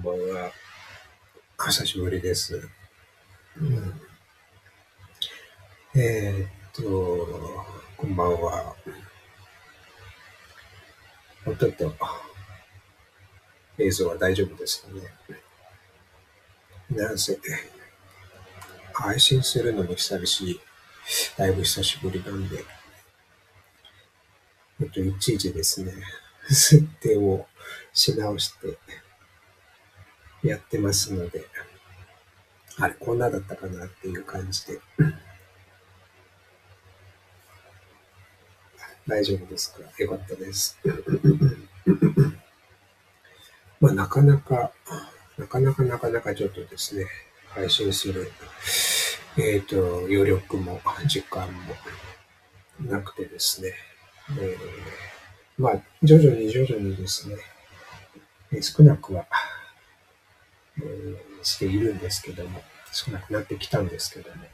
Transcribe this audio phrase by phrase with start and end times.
[0.00, 0.52] んばんは。
[1.56, 2.68] 久しぶりです。
[3.60, 4.00] うん、
[6.00, 6.84] えー、っと、
[7.96, 8.76] こんばんは。
[11.44, 11.92] 音と
[13.78, 15.00] 映像は大丈夫ですかね。
[16.90, 17.36] なぜ、
[18.92, 20.60] 配信するのも久しい、
[21.36, 22.64] だいぶ久しぶりなんで、
[24.80, 25.92] えっと、いちいちですね、
[26.48, 27.48] 設定を
[27.92, 28.78] し直して
[30.42, 31.44] やってますので、
[32.78, 34.80] あれ、こんなだったかなっていう感じで。
[39.08, 39.80] 大丈夫ですか？
[40.02, 40.78] よかったです。
[43.80, 44.72] まあ、なかなか、
[45.38, 47.06] なかなかなかなかちょっとですね、
[47.48, 48.30] 配信する、
[49.36, 51.74] えっ、ー、と、余力も時間も
[52.80, 53.72] なくてですね、
[54.38, 57.36] えー、まあ、徐々に徐々にですね、
[58.62, 59.26] 少なくは、
[61.42, 62.62] しているんですけども、
[62.92, 64.44] 少なくなってきたんですけども、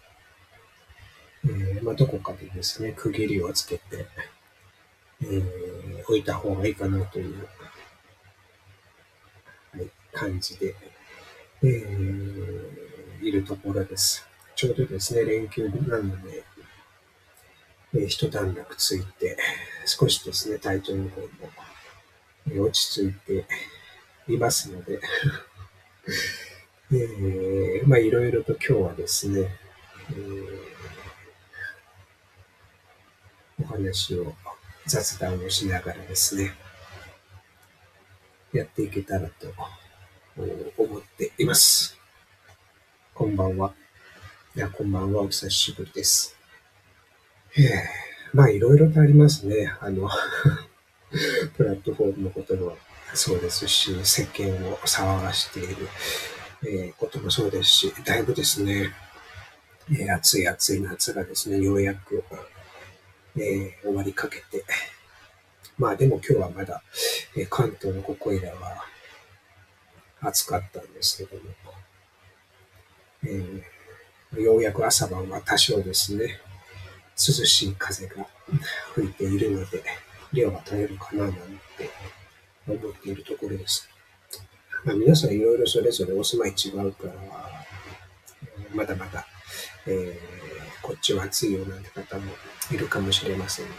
[1.47, 4.07] えー、まあ、どこかでですね、区切りをつけて、
[5.23, 7.49] えー、置いた方がいいかなという、
[9.73, 10.75] はい、感じで、
[11.63, 14.27] えー、いるところです。
[14.57, 16.45] ちょうどですね、連休なので、
[17.95, 19.37] えー、一段落ついて、
[19.87, 21.29] 少しですね、体調の方も、
[22.47, 23.47] 落ち着いて
[24.29, 25.01] いますので
[26.93, 29.49] えー、まあいろいろと今日はですね、
[30.11, 30.59] えー、
[33.63, 34.35] お話を、
[34.87, 36.53] 雑談をしながらですね、
[38.53, 39.47] やっていけたらと
[40.77, 41.99] 思っています。
[43.15, 43.73] こんばんは。
[44.55, 45.23] いや、こんばんは。
[45.23, 46.37] お久しぶりです。
[47.57, 47.65] えー、
[48.35, 49.73] まあ、いろいろとありますね。
[49.81, 50.11] あの
[51.57, 52.77] プラットフォームのことも
[53.15, 55.89] そうですし、世間を騒がしている、
[56.67, 58.93] え、こともそうですし、だいぶですね、
[60.17, 62.25] 暑い暑い夏がですね、ようやく、
[63.37, 64.65] え、終わりかけて、
[65.79, 66.83] まあでも今日はまだ、
[67.37, 68.85] え、関東のここいらは
[70.21, 71.43] 暑かったんですけども、
[73.25, 76.41] えー、ようやく朝晩は多少ですね、
[77.17, 78.27] 涼しい風が
[78.95, 79.85] 吹いているので、
[80.33, 81.91] 量が取れるかななんて
[82.67, 83.89] 思っているところです。
[84.85, 87.15] まあ、皆さんいろいろそれぞれお住まい違うから、
[88.75, 89.27] まだまだ、
[89.87, 92.33] えー、こっちは暑いよなんて方も
[92.71, 93.73] いるかもしれませんが、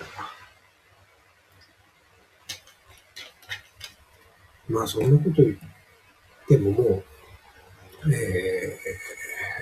[4.67, 8.79] まあそんなこと言ってももう、え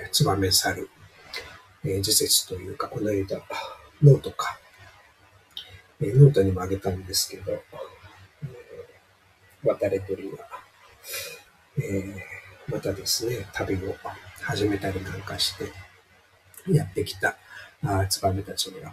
[0.06, 0.88] ー、ツバメ去る、
[1.84, 3.42] えー、時節というか、この間、
[4.02, 4.58] ノートか、
[6.00, 7.62] えー、ノートにもあげたんですけど、
[9.64, 10.38] 渡り鳥が、
[11.78, 13.94] えー、またですね、旅を
[14.42, 15.72] 始めたりなんかして、
[16.70, 17.36] やってきた
[17.82, 18.92] あツバメたちが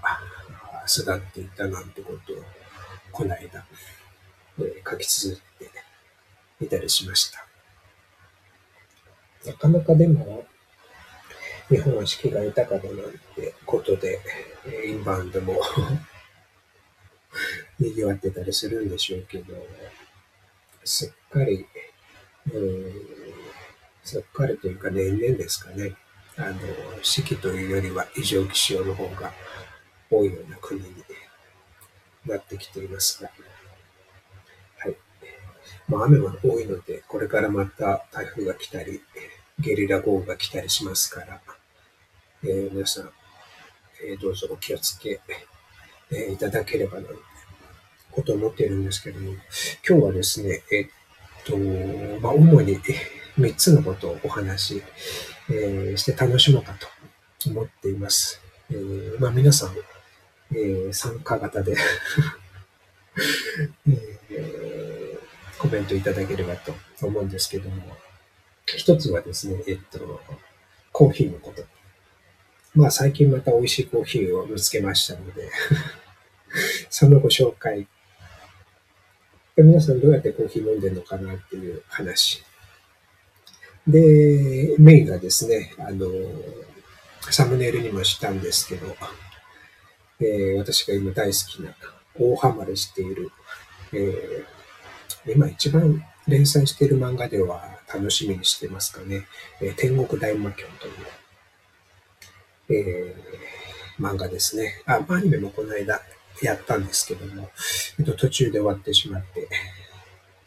[0.85, 2.37] 巣立っていたなんてことを、
[3.11, 3.65] この間、
[4.59, 5.39] えー、書き綴っ
[6.59, 7.45] ていたりしました。
[9.45, 10.45] なかなかでも、
[11.69, 14.19] 日本は四季が豊かだなんてことで、
[14.85, 15.59] インバウンドも
[17.79, 19.55] 賑わってたりするんでしょうけど、
[20.83, 21.65] すっかり、
[22.53, 22.91] うん、
[24.03, 25.95] すっかりというか年々ですかね、
[26.37, 26.57] あの、
[27.01, 29.31] 四季というよりは異常気象の方が
[30.09, 30.87] 多いような国に
[32.25, 33.29] なってきていますが、
[34.79, 34.97] はい。
[35.87, 39.01] まあ雨は多いので、これからまた台風が来たり、
[39.59, 41.41] ゲリラ豪雨が来たりしますから、
[42.43, 43.11] えー、皆さん、
[44.03, 45.21] えー、どうぞお気をつけ、
[46.11, 47.07] えー、いただければな、
[48.11, 49.33] こと思っているんですけども、
[49.87, 50.87] 今日はですね、えっ
[51.45, 51.57] と、
[52.19, 52.79] まあ、主に
[53.39, 54.83] 3つのことをお話し、
[55.49, 58.41] えー、して楽しもうかと思っています。
[58.69, 59.75] えー、まあ、皆さん、
[60.51, 61.75] えー、参加型で
[63.87, 67.97] えー、コメントいただければと思うんですけども、
[68.65, 70.21] 一つはですね、えっと、
[70.91, 71.63] コーヒーのこと。
[72.73, 75.49] まあ最近また美味しいコーヒーを見つけましたので
[76.89, 77.87] そのご紹介。
[79.57, 82.41] 皆さんどうやってコーヒー飲んでるのかなっていう話。
[83.85, 86.07] で、メインがですね、あの、
[87.29, 88.95] サムネイルにもしたんですけど、
[90.21, 91.75] えー、私が今大好きな、
[92.17, 93.29] 大ハマりしている、
[93.91, 99.25] えー、今一番連載している漫画では楽しみにしてますかね、
[99.59, 100.65] えー、天国大魔教
[102.67, 104.81] という、えー、漫画ですね。
[104.85, 106.01] あ、アニメもこの間
[106.41, 107.49] やったんですけども、
[107.99, 109.47] えっと、途中で終わってしまって、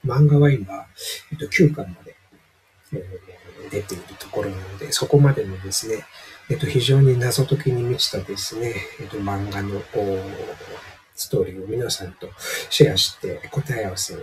[0.04, 0.86] 漫画は今、
[1.32, 2.14] えっと、9巻まで
[2.96, 6.04] えー、出ているところなので、そこまでのですね、
[6.50, 9.80] えっと、非常に謎解きに満ちたですね、えっと、漫画の
[11.14, 12.28] ストーリーを皆さんと
[12.70, 14.18] シェアして答え合わせを、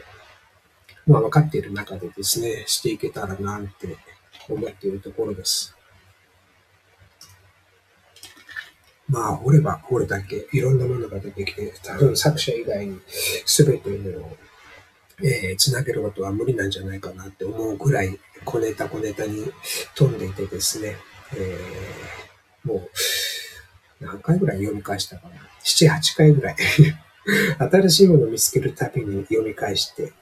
[1.08, 3.98] まあ、分かっている中でですね、していけたらなって
[4.50, 5.76] 思っているところです。
[9.12, 12.98] まあ、掘れば掘るだけいろんなものが出てきて、多分作者以外に
[13.46, 14.38] 全てのを、
[15.22, 19.52] えー、つなげることは無理なんじゃないかなって思うぐらい、小ネタ小ネタに
[19.96, 20.96] 飛んでいてですね、
[21.36, 22.90] えー、もう、
[24.00, 25.36] 何回ぐらい読み返したかな。
[25.62, 26.56] 7、8回ぐらい
[27.60, 30.13] 新しいものを見つけるたびに読み返して、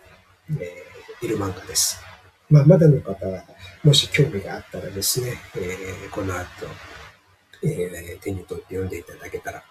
[0.60, 2.02] えー、いる漫画です。
[2.50, 3.44] まあ、まだの方は、
[3.84, 6.46] もし興味があったらですね、えー、この後、
[7.64, 9.64] えー、手に取って読んでいただけたら、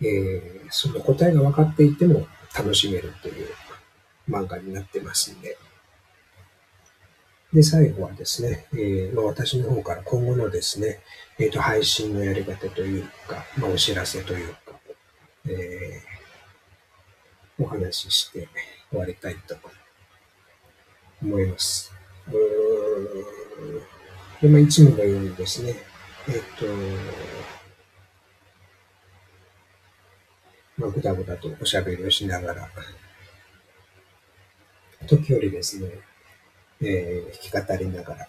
[0.00, 3.48] えー、その答えが分かっていても楽しめるという
[4.28, 5.56] 漫画になってますんで。
[7.52, 11.00] で、最後はですね、えーまあ、私の方から今後のですね、
[11.38, 14.58] えーと、配信のやり方というか、まあ、お知らせというか、
[15.48, 18.48] えー、お話しして
[18.90, 19.56] 終わりたいと
[21.22, 21.92] 思います。
[24.40, 25.74] でまあ、いつものようにですね、
[26.28, 26.66] えっと、
[30.76, 32.68] まあ、ぐだぐだとおしゃべりをしながら、
[35.06, 35.88] 時折ですね、
[36.82, 38.26] えー、弾き語りながら、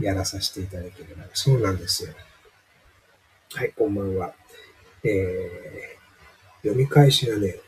[0.00, 1.24] やらさせていただければ。
[1.32, 2.12] そうなんですよ。
[3.54, 4.34] はい、こんばんは。
[5.04, 7.60] えー、読み返しがね、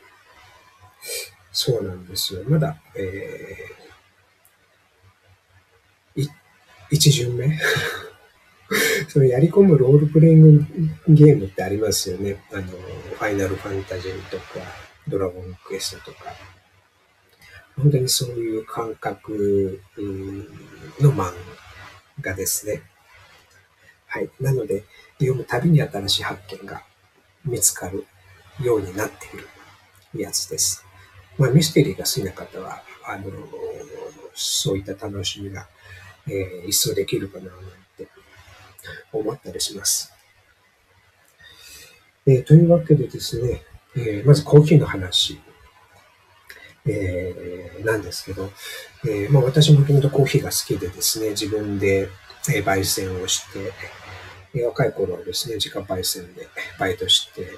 [1.52, 2.42] そうなんですよ。
[2.48, 6.28] まだ、えー、い、
[6.90, 7.58] 一巡目？
[9.08, 10.66] そのやり込むロールプレイング
[11.08, 12.42] ゲームってありますよね。
[12.52, 14.44] あの、ファイナルファンタジーとか、
[15.06, 16.34] ドラゴンクエストとか。
[17.76, 19.80] 本当にそういう感覚
[20.98, 21.32] の漫
[22.20, 22.82] 画ですね。
[24.06, 24.30] はい。
[24.40, 24.84] なので、
[25.18, 26.82] 読むたびに新しい発見が
[27.44, 28.06] 見つかる
[28.60, 29.38] ようになってい
[30.16, 30.84] るやつです。
[31.38, 33.30] まあ、ミステリーが好きな方は、あの、
[34.34, 35.68] そういった楽しみが、
[36.26, 37.56] えー、一層できるかな、なん
[39.12, 40.12] 思ったりします。
[42.26, 43.62] えー、というわけでですね、
[43.96, 45.40] えー、まずコーヒーの話、
[46.86, 48.50] えー、なんですけど、
[49.08, 52.08] えまあ、私もともとコーヒーが好きでですね、自分で、
[52.48, 53.72] え焙煎をして、
[54.54, 56.48] え、若い頃はですね、自家焙煎で
[56.78, 57.48] バイトして、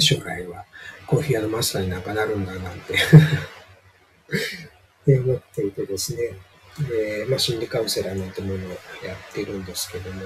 [0.00, 0.64] 将来は
[1.06, 2.94] コーヒー屋のマスターになんかなるんだなんて
[5.20, 6.32] 思っていてですね、
[6.92, 10.22] え、まあ、心理カウンセラーなんてものをやってるんですけども、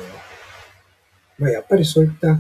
[1.38, 2.38] まあ、やっぱりそういった、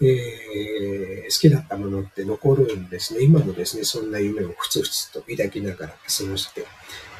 [0.00, 3.24] えー、好きだったものって残るんですね。
[3.24, 6.64] 今もですね、そんな夢をふつふつと抱きながら過ごして、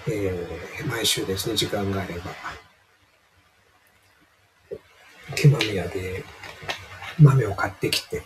[0.08, 2.30] えー、毎週ですね、時間があれば、
[5.34, 6.22] 毛豆屋で
[7.18, 8.22] 豆を買ってきて、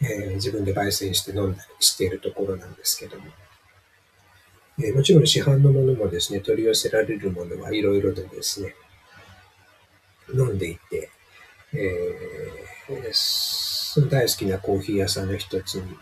[0.00, 3.26] えー、自分で焙煎して飲んだりしているところなんですけども、
[4.82, 8.74] え、もちろん市販のものもですね、取り寄せられるものはいろいろでですね、
[10.32, 11.10] 飲んでいて、
[11.72, 15.96] えー、その大好きなコーヒー屋さんの一つに、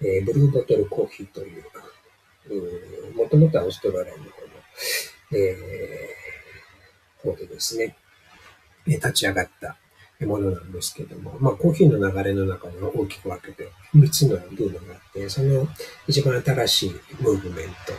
[0.00, 1.82] えー、ブルーボトルコーヒーというか、
[3.14, 4.30] もともとはオーストラリアの方の、
[5.32, 7.94] えー、方でですね、
[8.86, 9.76] 立ち上がった
[10.26, 15.66] ものなんですけども、まあ、コーヒーの流れの中では大きく分けて3つのブームがあって、その
[16.06, 17.92] 一番新しいムーブメント、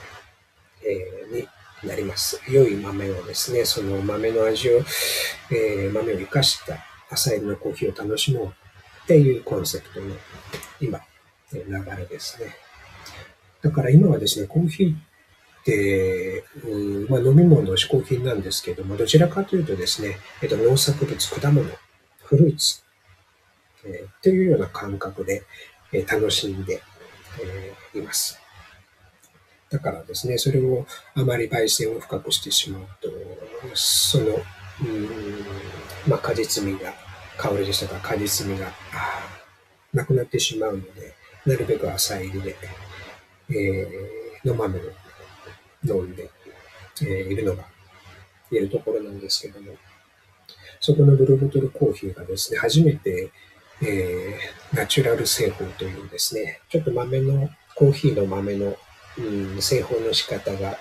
[0.85, 1.35] えー、
[1.83, 2.41] になります。
[2.49, 4.81] 良い豆をですね、その豆の味を、
[5.51, 6.77] えー、豆を生かした
[7.09, 8.47] 朝入りのコーヒーを楽しもう
[9.03, 10.15] っていうコンセプトの
[10.79, 10.99] 今、
[11.51, 11.61] 流
[11.97, 12.55] れですね。
[13.61, 14.97] だから今はですね、コーヒーっ
[15.63, 21.69] て、うんまあ、飲み物、嗜好品なんですけども、どちらかというとですね、えっと、農作物、果物、
[22.33, 22.81] フルーツ、
[23.85, 25.43] えー、というような感覚で、
[25.91, 26.81] えー、楽しんで、
[27.39, 28.39] えー、います。
[29.69, 33.09] だからですね、それをあまり焙煎を深くしてしまうと、
[33.75, 34.39] その、
[36.07, 36.95] まあ、果実味が、
[37.37, 38.71] 香りでしたか、果実味が
[39.93, 41.13] なくなってしまうので、
[41.45, 42.55] なるべく浅入りで、
[43.49, 44.81] えー、の豆を
[45.85, 46.31] 飲んで、
[47.03, 47.63] えー、いるのが、
[48.51, 49.75] いるところなんですけども、
[50.83, 53.31] そこのブルーボトルコーヒーがですね、初めて、
[53.81, 58.75] えー、ナチュラル製法というですね、ちょっと豆の、コーヒーの豆の
[59.17, 60.77] うん、製法の仕方が、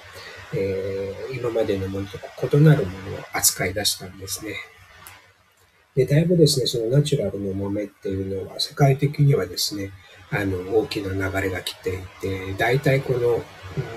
[0.54, 2.18] えー、今までのものと
[2.56, 4.54] 異なるものを扱い出したんですね。
[5.94, 9.90] で、だいぶですね、そのナチュラルの豆っていうのは、世界的にはですね、
[10.30, 13.42] あの、大きな流れが来ていて、大体この、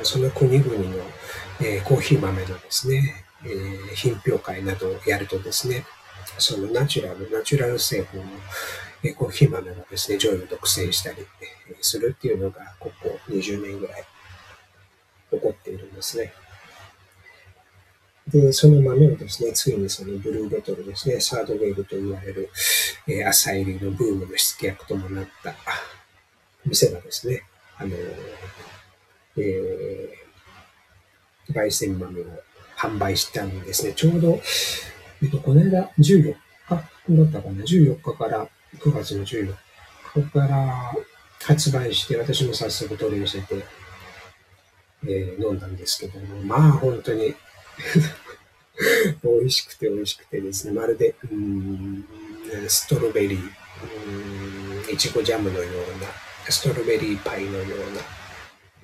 [0.03, 0.97] その国々の、
[1.62, 5.85] えー、コーヒー豆のですね、えー、品評会などをやるとですね、
[6.37, 8.23] そのナチュラル、ナチュラル製法の、
[9.03, 11.17] え、コーヒー豆がですね、上位を独占したり
[11.81, 14.03] するっていうのが、ここ20年ぐらい
[15.31, 16.33] 起こっているんですね。
[18.27, 22.49] で、その豆をですね、ついにそのブルーボトルですね、サードウェーブと言われる、
[23.07, 25.55] えー、朝入りのブームの火付け役ともなった
[26.65, 27.43] 店がですね、
[27.77, 27.95] あの、
[29.37, 32.25] えー、焙煎豆を
[32.77, 33.94] 販売したんですね。
[33.94, 34.39] ちょうど、
[35.24, 36.36] えっと、この間、14日
[36.70, 38.48] だったかな、14日から、
[38.79, 39.53] 9月の14
[40.24, 40.94] 日から
[41.44, 43.63] 発売して、私も早速取り寄せて、
[45.08, 47.36] えー、飲んだんですけども、まあ本当に
[49.24, 52.05] 美味しくて美味しくてですね、まるで、うん、
[52.67, 56.08] ストロベリー、いちごジャムのような、
[56.51, 57.75] ストロベリーパイのような、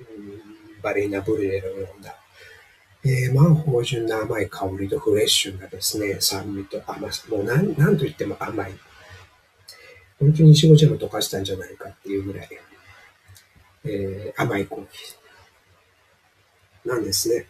[0.00, 0.02] う
[0.38, 2.12] んバレーナブルエのような、
[3.04, 8.72] えー、満芳醇な甘い香りとフレッシュなですね、酸味と甘さ、もう何何と言っても甘い。
[10.20, 12.48] 本当にいちごジャム溶かしたんじゃないかっていうぐらい、
[13.84, 17.46] えー、甘いコーヒーなんですね。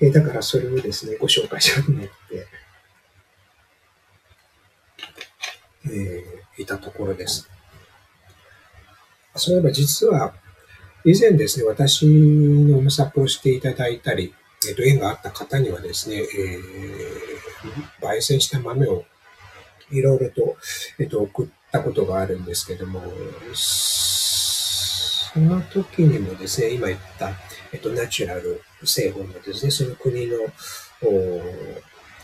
[0.00, 2.12] えー、だからそれをですね、ご紹介しようと思って、
[5.86, 7.50] えー、いたところです。
[9.34, 10.34] そういえば実は、
[11.04, 14.34] 以前ですね、私の無作をしていただいたり、
[14.66, 19.04] えっ、と、縁があった方にはですね、えー、焙煎した豆を
[19.90, 20.56] いろいろと、
[20.98, 23.02] えっ、と、送ったことがあるんですけども、
[23.54, 27.30] その時にもですね、今言った、
[27.72, 30.36] えっと、ナチュラル製法のですね、その国の、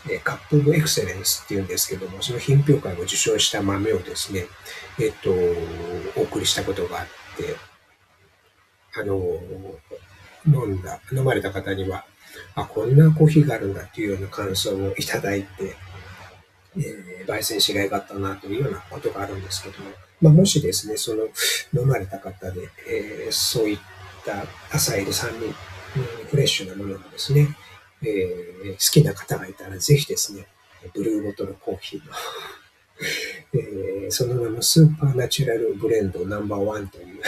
[0.07, 4.45] えカップオブエクセレンスっていうんですけども、その品評会を受賞した豆をですね、
[4.99, 5.31] えっと、
[6.19, 7.05] お送りしたことがあっ
[7.37, 7.55] て、
[8.97, 9.15] あの、
[10.47, 12.05] 飲んだ、飲まれた方には、
[12.55, 15.75] あ、こんなコーヒーがあるんだっていうような感想をいただいて、
[16.77, 19.89] えー、焙煎しがいがあったなというようなことがあるんですけども、
[20.21, 21.25] まあ、もしですね、その
[21.73, 23.77] 飲まれた方で、えー、そういっ
[24.25, 25.53] た朝入り酸味、
[26.29, 27.55] フレッシュなものがですね、
[28.01, 30.47] えー、好きな方がいたら、ぜひですね、
[30.93, 32.13] ブルーボトルコーヒーの
[33.53, 37.21] えー、その名もスーパーナチュラルブレンドナンバーワンという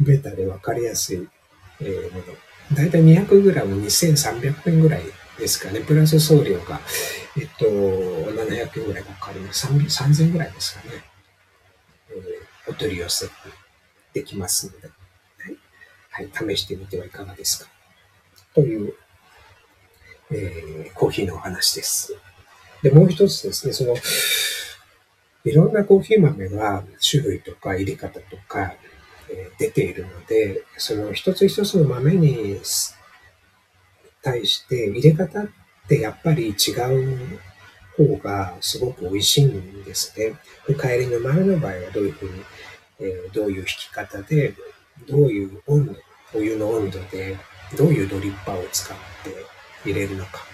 [0.00, 1.26] ベタでわかりやすい、
[1.80, 2.76] えー、もの。
[2.76, 5.02] だいたい 200g2300 円ぐらい
[5.38, 5.80] ですかね。
[5.80, 6.80] プラス送料が、
[7.36, 9.66] えっと、700円ぐらいかかります。
[9.66, 11.04] 3000円ぐらいですかね。
[12.10, 13.28] えー、お取り寄せ
[14.12, 14.88] できますので、
[16.08, 17.70] はい、はい、試してみてはいかがですか。
[18.54, 18.94] という、
[20.30, 22.16] えー、コーヒーのお話です。
[22.82, 23.94] で、もう一つですね、その、
[25.44, 28.74] いろんなコーヒー豆は種類とか入れ方とか、
[29.58, 32.60] 出ているので、その一つ一つの豆に
[34.22, 35.46] 対して入れ方っ
[35.88, 37.38] てやっぱり違う
[37.96, 40.34] 方がすごく美味しいんですね。
[40.74, 42.42] 帰りの前の場合はどういうふうに、
[43.00, 44.54] え、どういう引き方で、
[45.08, 45.94] どういう温度、
[46.34, 47.36] お湯の温度で、
[47.76, 49.34] どういうドリッパーを使って
[49.84, 50.44] 入れるのか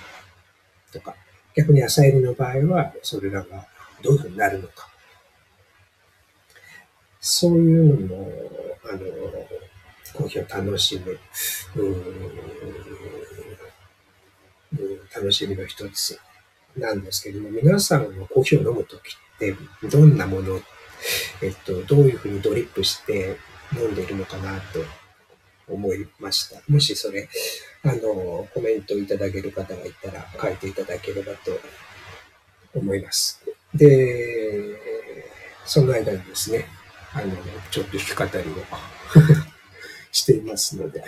[0.93, 1.15] とか、
[1.55, 3.67] 逆に朝入りの場合はそれらが
[4.03, 4.89] どういうふうになるのか。
[7.29, 8.33] そういうのも、
[8.85, 9.01] あの、
[10.15, 11.19] コーヒーを楽しむ、
[15.13, 16.21] 楽しみの一つ
[16.77, 19.57] なんですけども、皆さんのコーヒーを飲むときって
[19.89, 20.61] どんなもの、
[21.43, 23.37] えっと、どういうふうにドリップして
[23.77, 24.85] 飲んでいるのかなと
[25.67, 26.63] 思いました。
[26.69, 27.29] もしそれ、
[27.83, 31.59] あの、コメントいただける方がいたら書いていただければと
[32.73, 33.43] 思います。
[33.75, 34.77] で、
[35.65, 36.67] その間にですね、
[37.17, 37.35] あの、
[37.71, 38.65] ちょっと弾き語りを
[40.13, 41.03] していますので、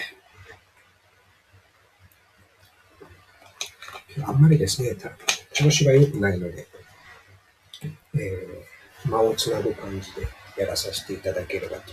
[4.24, 4.96] あんまりですね、
[5.52, 6.66] 調子が良くないので、
[8.14, 11.92] えー、間をつなぐ感じでやらさせていただければと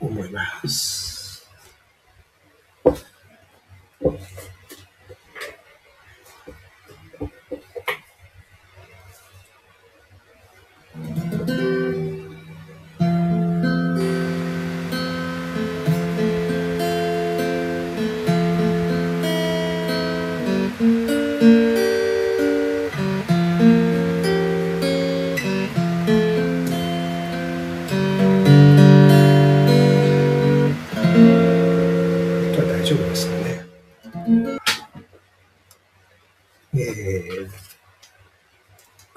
[0.00, 1.14] 思います。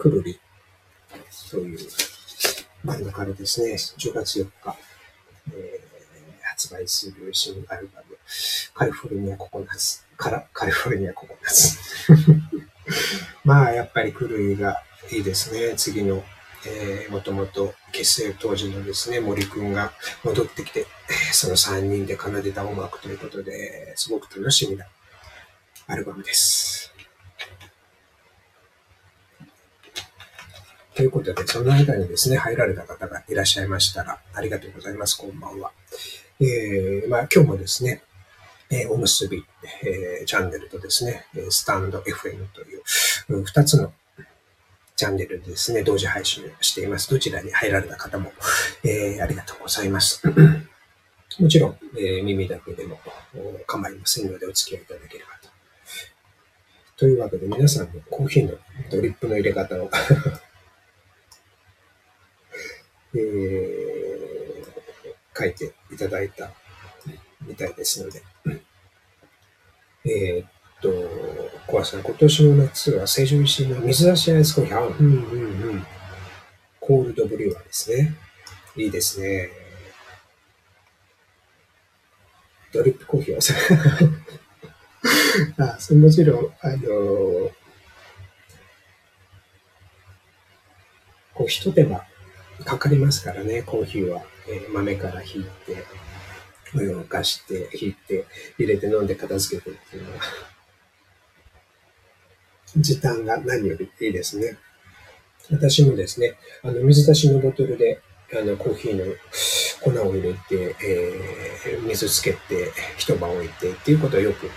[0.09, 0.39] くるり
[1.51, 1.79] という
[2.85, 4.75] バンドからですね、10月4日、
[5.53, 8.17] えー、発売する新アルバム、
[8.73, 11.77] カリフォルニアココナッツ、からカリフォルニアココナッツ。
[13.43, 15.73] まあ、やっぱりくるりがいいですね。
[15.75, 16.23] 次の、
[16.65, 20.85] えー、もともと結成当時のですね、森くんが戻ってきて、
[21.33, 24.85] その3人で奏でた音楽ということで、すごく楽しみな
[25.87, 26.96] アルバムです。
[30.97, 35.15] ということで、その間にですね、入られた方がいらっしゃいましたら、ありがとうございます。
[35.15, 35.71] こんばんは。
[36.39, 38.01] えー、まあ今日もですね、
[38.71, 39.45] えー、おむすび、
[39.83, 43.93] えー、チャンネルとですね、スタンド FM という二つの
[44.95, 47.11] チャンネルでですね、同時配信をしています。
[47.11, 48.31] どちらに入られた方も、
[48.83, 50.23] えー、ありがとうございます。
[51.37, 52.99] もちろん、えー、耳だけでも
[53.67, 55.49] 構いませんのでお付き合いいただければと。
[56.97, 58.57] というわけで皆さんのコーヒーの
[58.89, 59.91] ドリップの入れ方を
[63.19, 66.51] えー、書いていただいた
[67.41, 68.21] みたいですので。
[70.05, 70.49] えー、っ
[70.81, 70.89] と、
[71.67, 75.87] 小橋さん、今年の夏は成城石井の水出しアイスコーヒー、あ、うんうんうん。
[76.79, 78.15] コールドブリュワーですね。
[78.77, 79.49] いいですね。
[82.71, 83.41] ドリップコーヒーは？
[83.41, 83.53] さ、
[85.75, 87.51] あ、そもちろん、あの、
[91.33, 92.06] こう、一手間
[92.65, 94.21] かかりますからね、コーヒーは。
[94.49, 95.49] え、豆からひいて、
[96.75, 98.25] お湯を沸かして、ひいて、
[98.57, 100.19] 入れて飲んで片付けてっていうのは。
[102.77, 104.57] 時短が何よりいいですね。
[105.49, 108.01] 私もですね、あの、水出しのボトルで、
[108.33, 109.15] あの、コーヒーの
[109.81, 114.49] 粉を入れて、えー、水つけて、一晩置いてっていうことをよく、え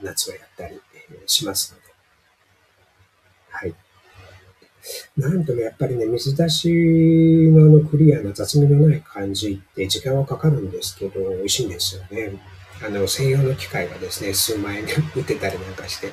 [0.00, 0.80] ー、夏はやったり
[1.26, 1.86] しますので。
[3.50, 3.74] はい。
[5.18, 6.68] なんともやっぱりね、水出し
[7.50, 12.40] のあのクリアな雑味のない感じって時間はかかるんですけど、美味しいんですよね。
[12.80, 16.12] あの、専用の機械がですね、数万円で売ってたりなんかして、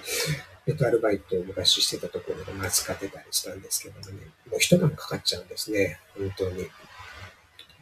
[0.65, 6.65] えっと、アルバイトを昔してたところで、まあ、使ってたりしたんですけどもね、もう一晩かかっちゃうんですね、本当に。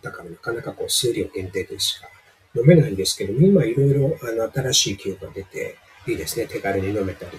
[0.01, 2.07] だからなかなかこう、数量限定でしか
[2.53, 7.37] 飲めないんですけども、今いろいろあの新しい機が出て、いいですね、手軽に飲めたり、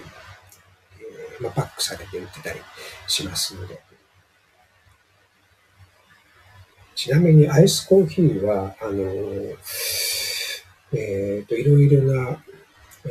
[1.39, 2.59] まあ、パックされて売ってたり
[3.07, 3.81] しますので。
[6.95, 8.93] ちなみにアイスコーヒーは、あの、
[10.93, 12.43] えっ、ー、と、いろいろな、
[13.05, 13.09] え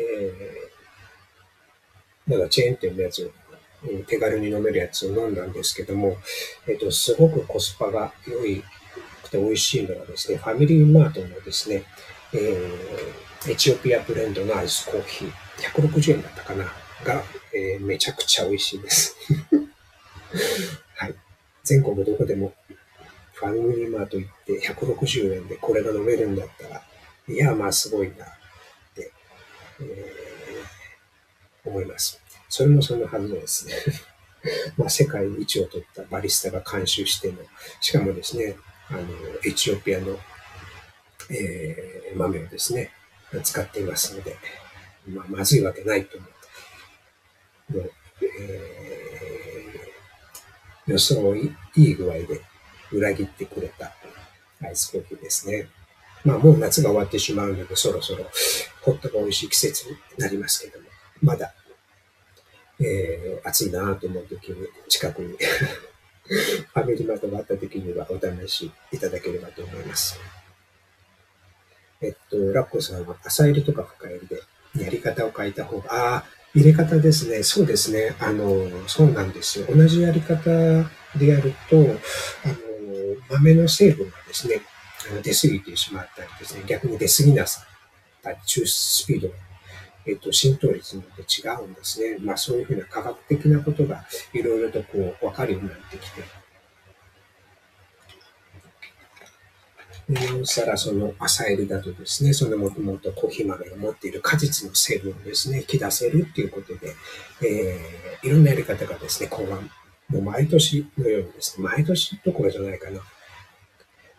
[0.61, 0.65] ー
[2.27, 3.31] なんかチェーン店のやつ、
[4.07, 6.17] 手軽に飲めるやつを飲んだんですけども、
[6.67, 8.63] えっと、すごくコスパが良い
[9.23, 11.85] くて美味しいのがですね、ファミリーマートのですね、
[12.33, 15.31] えー、エチオピアブレンドのアイスコーヒー、
[15.75, 16.65] 160円だったかな、
[17.05, 17.23] が、
[17.55, 19.17] えー、めちゃくちゃ美味しいです。
[20.97, 21.15] はい。
[21.63, 22.55] 全国どこでも
[23.35, 26.83] ファミリーマート行って160円でこれが飲めるんだったら、
[27.29, 28.29] いや、まあすごいなっ
[28.95, 29.13] て、
[29.81, 30.25] えー
[31.65, 32.21] 思います。
[32.49, 33.75] それもそのはずですね。
[34.77, 37.39] まあ、世界一を取ったバリスタが監修しての、
[37.81, 38.57] しかもですね、
[38.91, 39.03] あの、
[39.43, 40.19] エチオピアの、
[41.31, 42.93] えー、豆をですね、
[43.43, 44.37] 使っていますので、
[45.09, 46.34] まあ、まずいわけないと思う。
[47.71, 47.83] の
[48.23, 52.41] えー、予想をいい具合で
[52.93, 53.93] 裏切ってくれた
[54.63, 55.69] アイスコーヒーですね。
[56.25, 58.25] まあもう夏が終わってしまうので、そろそろ
[58.83, 60.87] ホットが美味しい季節になりますけども、
[61.23, 61.53] まだ、
[62.81, 64.57] えー、暑いなと思うときに、
[64.89, 65.37] 近くに
[66.27, 70.19] ファミリーマートがあったときにはお試しいただければと思います。
[72.01, 77.43] えっと、ラッコさんは朝入りとか深入りでやり方を変えた方が、ああ、入れ方ですね。
[77.43, 78.15] そうですね。
[78.21, 79.67] あの、そうなんですよ。
[79.75, 80.45] 同じやり方
[81.17, 81.97] でやると、あの、
[83.31, 84.61] 豆の成分がですね、
[85.23, 87.65] 出過ぎてしまったりですね、逆に出過ぎなさっ
[88.23, 89.35] たり、抽出スピードが
[90.07, 92.19] えっと、浸透率によって違うんですね。
[92.21, 96.21] まあそういうふうな科学的なことがいろいろとこうわかるようになってきて。
[96.21, 96.29] なお
[100.45, 106.95] さらその朝入りだとですね、そのもともとコーヒー豆が持っている果実の成分をですね、引き出せるっていうことで、
[107.43, 109.71] えー、いろんなやり方がですね、考案、
[110.11, 113.01] もう毎年のようにですね、毎年どころじゃないかな、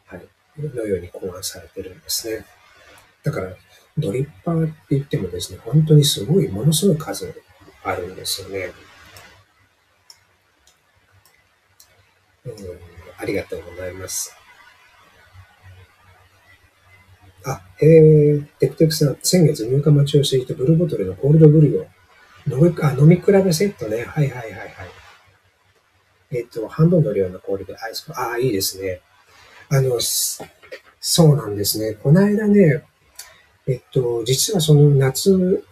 [0.07, 0.21] はい、
[0.57, 2.45] のように考案されてるんですね。
[3.23, 3.55] だから、
[3.95, 7.31] ドリッパーって言ってもですね、本当にすごい、ものすごい数
[7.83, 8.71] あるんですよね。
[12.45, 12.53] うん、
[13.17, 14.44] ありがとうございます。
[17.45, 21.86] あ、え、テクテクさん、先月入荷待ちをしていたブルーボトルのコールドブリュを
[22.47, 24.03] 飲みあ飲み比べセットね。
[24.03, 24.71] はいはいはいはい。
[26.31, 29.01] えっと、半分の量の氷でアイスああ、いいですね。
[29.69, 29.99] あの、
[30.99, 31.93] そうなんですね。
[31.93, 32.84] この間ね、
[33.67, 35.63] えっと、実はその夏、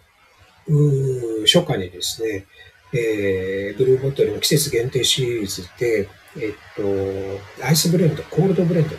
[1.44, 2.46] 初夏にですね、
[2.92, 8.90] えー、ブルーボトルの季節限定シリーズで、えっと、アイスブレンド、コールドブレンド、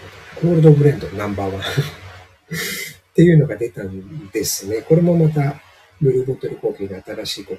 [0.42, 1.62] コールドブレンドナンバーワン
[2.52, 4.82] っていうのが出たんですね。
[4.82, 5.62] これもまた、
[6.02, 7.52] ブルーボトルコーヒーの新しい試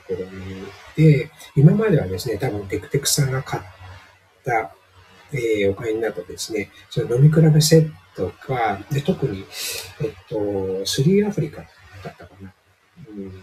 [0.96, 3.62] みで、今まではですね、多分テクテクさんが買っ
[4.44, 4.74] た、
[5.32, 9.44] えー、お買いになったですね、その飲み比べセットが、で特に、
[10.02, 12.52] えっと、スリーアフリカだったかな。
[13.08, 13.42] うん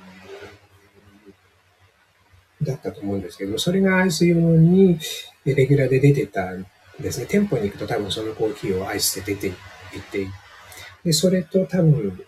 [2.63, 4.97] だったと思うんですけども、それがアイス用に
[5.45, 6.65] レギュラーで出てたん
[6.99, 7.27] ですね。
[7.27, 9.53] 店舗に行くと多分そのコーヒーをアイスで出ていっ
[10.11, 10.27] て、
[11.03, 12.25] で、それと多分、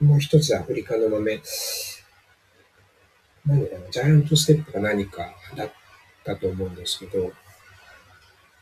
[0.00, 1.40] もう一つアフリカの豆、
[3.46, 5.70] 何だろう、ジャイアントステップか何かだっ
[6.24, 7.32] たと思うんですけど、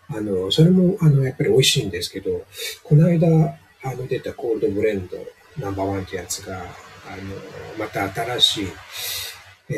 [0.08, 2.44] あの、それも、あの、やっぱり美味しいんですけど、
[2.82, 5.16] この間、あの、出たコールドブレンド
[5.58, 6.66] ナンバーワンってやつが、あの、
[7.78, 8.66] また新しい、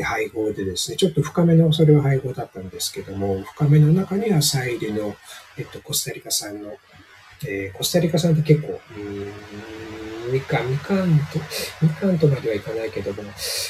[0.02, 5.14] 配合でですね、ちょっと深めの、それは配合だったんですけども、深めの中に浅入りの、
[5.59, 6.76] えっと、コスタリカ産の、
[7.44, 11.40] えー、コスタリカ産って結構、うん、みかん、みかんと、
[11.83, 13.22] みかんとまではいかないけども、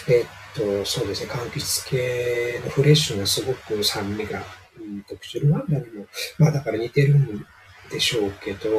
[0.09, 4.43] えっと、そうですね、柑橘系のフレッシュなすごく酸味が、
[4.81, 6.07] うん、特徴ルワンダにも、
[6.39, 7.47] まあだから似てるん
[7.91, 8.71] でしょうけど、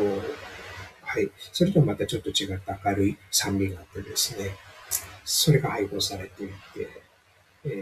[1.01, 1.31] はい。
[1.53, 4.51] それとまたちょっと違った明るい酸味があってですね、
[5.23, 6.53] それが配合されていて、
[7.63, 7.73] えー、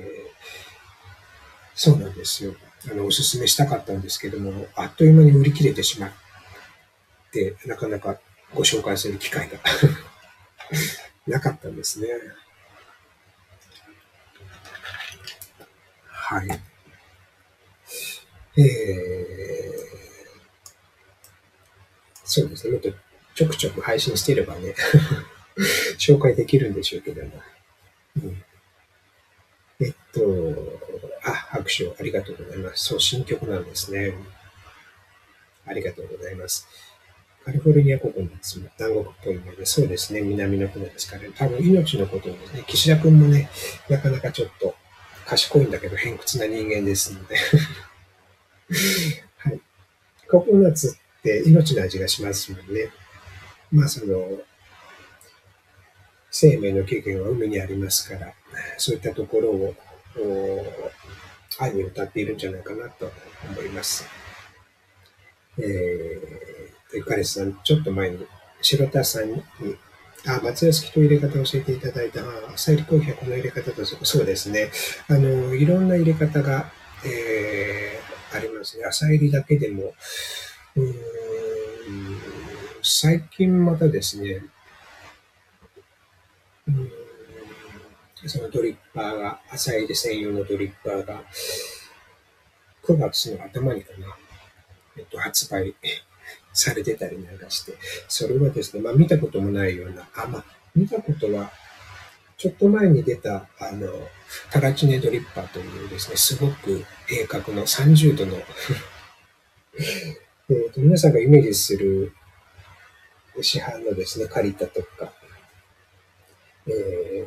[1.73, 2.53] そうなんですよ。
[2.91, 6.15] あの、おすすめしたかったんですけども、あっという間に売り切れてしまって、
[7.65, 8.19] なかなか
[8.53, 9.59] ご紹介する機会が
[11.27, 12.07] なかったんですね。
[16.07, 16.61] はい。
[18.57, 18.65] えー、
[22.23, 22.73] そうですね。
[22.73, 22.89] もっと
[23.35, 24.73] ちょくちょく配信していればね
[25.99, 27.43] 紹介できるんでしょうけども。
[28.23, 28.45] うん
[29.81, 30.21] えっと、
[31.25, 32.85] あ、拍手をありがとうございます。
[32.85, 34.13] そう、新曲なんですね。
[35.65, 36.65] ありがとうございます。
[37.45, 38.27] カリフォルニア国の
[38.79, 43.51] 南国っぽいので、そうですね、南の方ですから、多分命のことをですね、岸田くんもね、
[43.87, 44.73] なかなかちょっと
[45.27, 47.35] 賢いんだけど偏屈な人間ですので
[49.37, 49.61] はい。
[50.27, 52.89] ココナッツって命の味がしますもんね。
[53.71, 54.39] まあ、その、
[56.31, 58.33] 生命の起源は海にありますから、
[58.77, 59.75] そういったところを
[61.59, 63.11] 愛に歌っているんじゃないかなと
[63.51, 64.03] 思います。
[65.59, 66.54] えー、
[66.95, 68.25] ゆかりさん、ちょっと前に、
[68.61, 69.43] 白田さんに、
[70.27, 72.21] あ、松屋好きと入れ方を教えていただいた、
[72.53, 74.71] 朝入りコーヒーはこの入れ方と、そうですね。
[75.07, 76.71] あの、いろんな入れ方が、
[77.05, 78.85] えー、ありますね。
[78.85, 79.93] 朝入りだけでも、
[80.75, 81.15] うーん
[82.81, 84.43] 最近またですね、
[86.67, 86.91] うん
[88.27, 91.23] そのドリッパーが、朝入り専用のドリッパーが、
[92.83, 94.17] 9月の頭にかな、
[94.97, 95.75] えっと、発売
[96.55, 97.73] されてたりなんかして、
[98.07, 101.51] それはですね、まあ見たこともないような、あ、まあ見たことは、
[102.37, 103.87] ちょっと前に出た、あの、
[104.51, 108.37] タラチネドリッパーというですね、すごく鋭角の30度の
[110.49, 112.13] えと皆さんがイメージする
[113.41, 115.13] 市販のですね、カリタとか、
[116.67, 117.25] えー、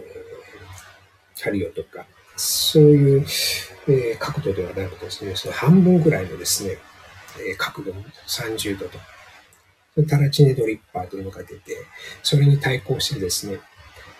[1.36, 3.26] キャリオとか、そういう、
[3.88, 6.78] えー、角度ではなくてですね、その半分ぐらいのですね、
[7.38, 9.17] えー、角度の30度とか、
[10.04, 11.76] タラチネドリッパーというのが出て、
[12.22, 13.58] それに対抗してですね、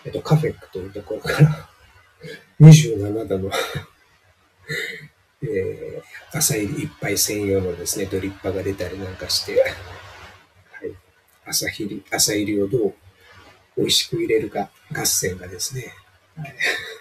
[0.05, 1.69] えっと、カフェックというところから
[2.61, 3.51] 27度の
[5.41, 9.71] えー、朝入り一杯専用のですね、ドリッパーが出たりなんかして、はい、
[11.45, 12.93] 朝入り、朝入りをどう
[13.77, 15.93] 美味しく入れるか合戦がですね、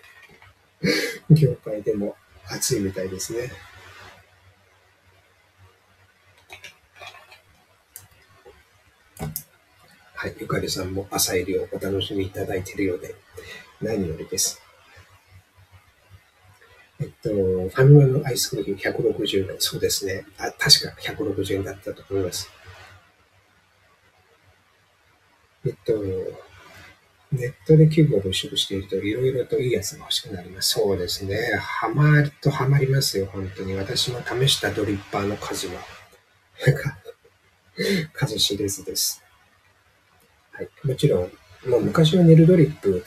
[1.30, 3.50] 業界でも熱いみたいですね。
[10.20, 13.14] はい、ゆかりさんも朝入りをお楽しみいただいているようで、
[13.80, 14.60] 何よりです。
[16.98, 19.56] えっと、ファミマのアイスコーヒー160円。
[19.60, 20.26] そうですね。
[20.36, 22.50] あ、確か160円だったと思います。
[25.64, 25.92] えっと、
[27.30, 30.70] ネットで器具を物色していると、いろいろといいやつが欲しくなります。
[30.70, 31.38] そうですね。
[31.60, 33.74] ハマるとハマりますよ、本当に。
[33.74, 35.80] 私も試したドリッパーの数は、
[38.14, 39.22] 数知れずです。
[40.58, 40.68] はい。
[40.82, 43.04] もちろん、もう昔はネルドリップ、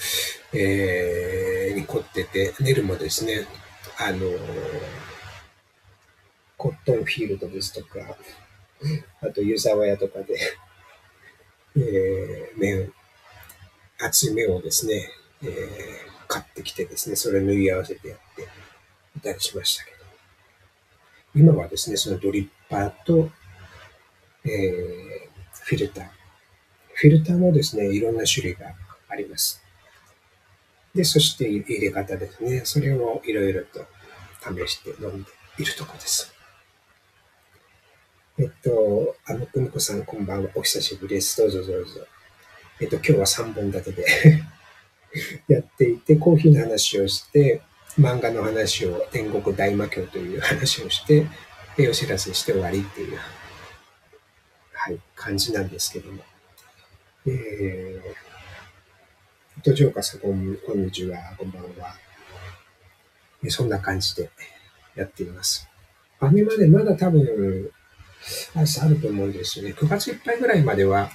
[0.53, 3.45] えー、に凝ってて、ネルもですね、
[3.99, 4.39] あのー、
[6.55, 8.15] コットンフィールドですとか、
[9.21, 10.39] あと湯沢屋とかで、
[11.75, 12.93] えー、麺、
[13.99, 15.09] 厚い麺をですね、
[15.43, 15.49] えー、
[16.29, 18.47] 買ってきてですね、それを縫い合わせてやって
[19.17, 19.97] いたりしましたけど、
[21.35, 23.29] 今はですね、そのドリッパーと、
[24.45, 26.20] えー、フィルター。
[27.01, 28.75] フィルターもですね、いろんな種類が
[29.09, 29.59] あります。
[30.93, 32.61] で、そして入れ方ですね。
[32.63, 33.87] それをいろいろと
[34.39, 36.31] 試して飲んでいるところです。
[38.37, 40.51] えっと、あのくむこさん、こんばんは。
[40.53, 41.41] お久しぶりです。
[41.41, 42.01] どうぞどうぞ。
[42.79, 44.43] えっと、今日は3本立てで
[45.55, 47.63] やっていて、コーヒーの話をして、
[47.99, 51.25] 漫画の話を、天国大魔教という話をして、
[51.89, 53.17] お知らせして終わりっていう、
[54.73, 56.23] はい、感じなんですけども。
[57.27, 61.95] えー、と、ジョーカさん、こんこんにちは、こんばんは。
[63.47, 64.31] そんな感じで
[64.95, 65.67] やっています。
[66.19, 67.71] アニまでまだ多分、
[68.55, 69.73] あると思うんですよね。
[69.73, 71.11] 9月いっぱいぐらいまでは、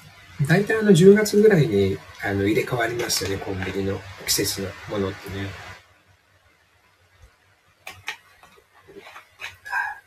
[0.48, 5.48] 大体あの10月ぐらいにあの入れ替わりますよね、コンビニの季節のものってね。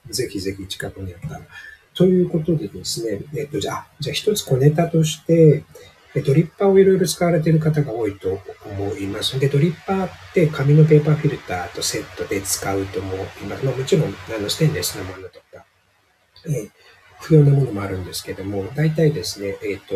[0.10, 1.42] ぜひぜひ近くにあったら。
[2.00, 5.66] ということでですね、えっと、じゃあ、じゃあ一つ小ネタとして、
[6.26, 13.66] ドリッパーをいろいろ使われている方が多いと思いますで、ドリッパーって紙のペーパーフィルターとセットで使うと思います。
[13.66, 15.66] まあ、もちろん、あの、ステンレスのものとか、
[16.46, 16.70] えー、
[17.20, 19.96] 不要なものもあるんですけども、大体ですね、えっ、ー、と、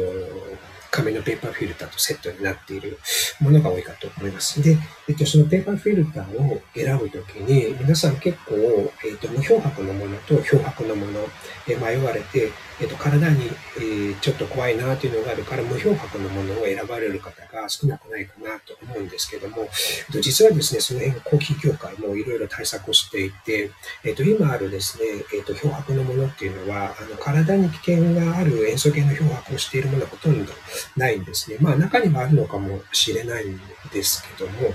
[0.94, 3.00] 紙のペーパーフィルターとセットになっている
[3.42, 4.62] ものが多いかと思います。
[4.62, 4.78] で、
[5.10, 8.56] えっと、そのペーパーフィルターを選ぶときに、皆さん結構、
[9.04, 11.28] えっと、無漂白のものと漂白のもの
[11.66, 13.46] で迷われて、えっと、体に、
[13.78, 19.70] えー、ちょっと怖いなというのがあるから、無漂白のものを選ばれる方が少なくないかなと思うんですけども、えっ
[20.12, 23.72] と、実はですね、その辺コーヒー業界もいろいろ対策をしていて、
[24.04, 25.06] えっと、今あるですね、
[25.36, 30.52] えっと、漂白のものっていうのは、あの、体に危険がある塩素系の漂白をしているものはほとんど
[30.98, 31.58] ないんですね。
[31.60, 33.60] まあ中にはあるのかもしれないん
[33.92, 34.74] ですけども、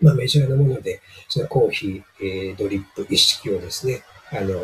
[0.00, 4.62] まあメジャーなもので、そのコーヒー、えー、ドリップ一式をですね、あの、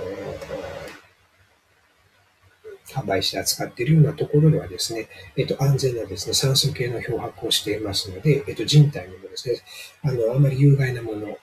[2.95, 9.59] 販売して扱っているようなところではですね、えっ、と、安全なですね、酸素系の漂白をしていますので、えっ、と、人体にもですね、
[10.03, 11.37] あの、あまり有害なもの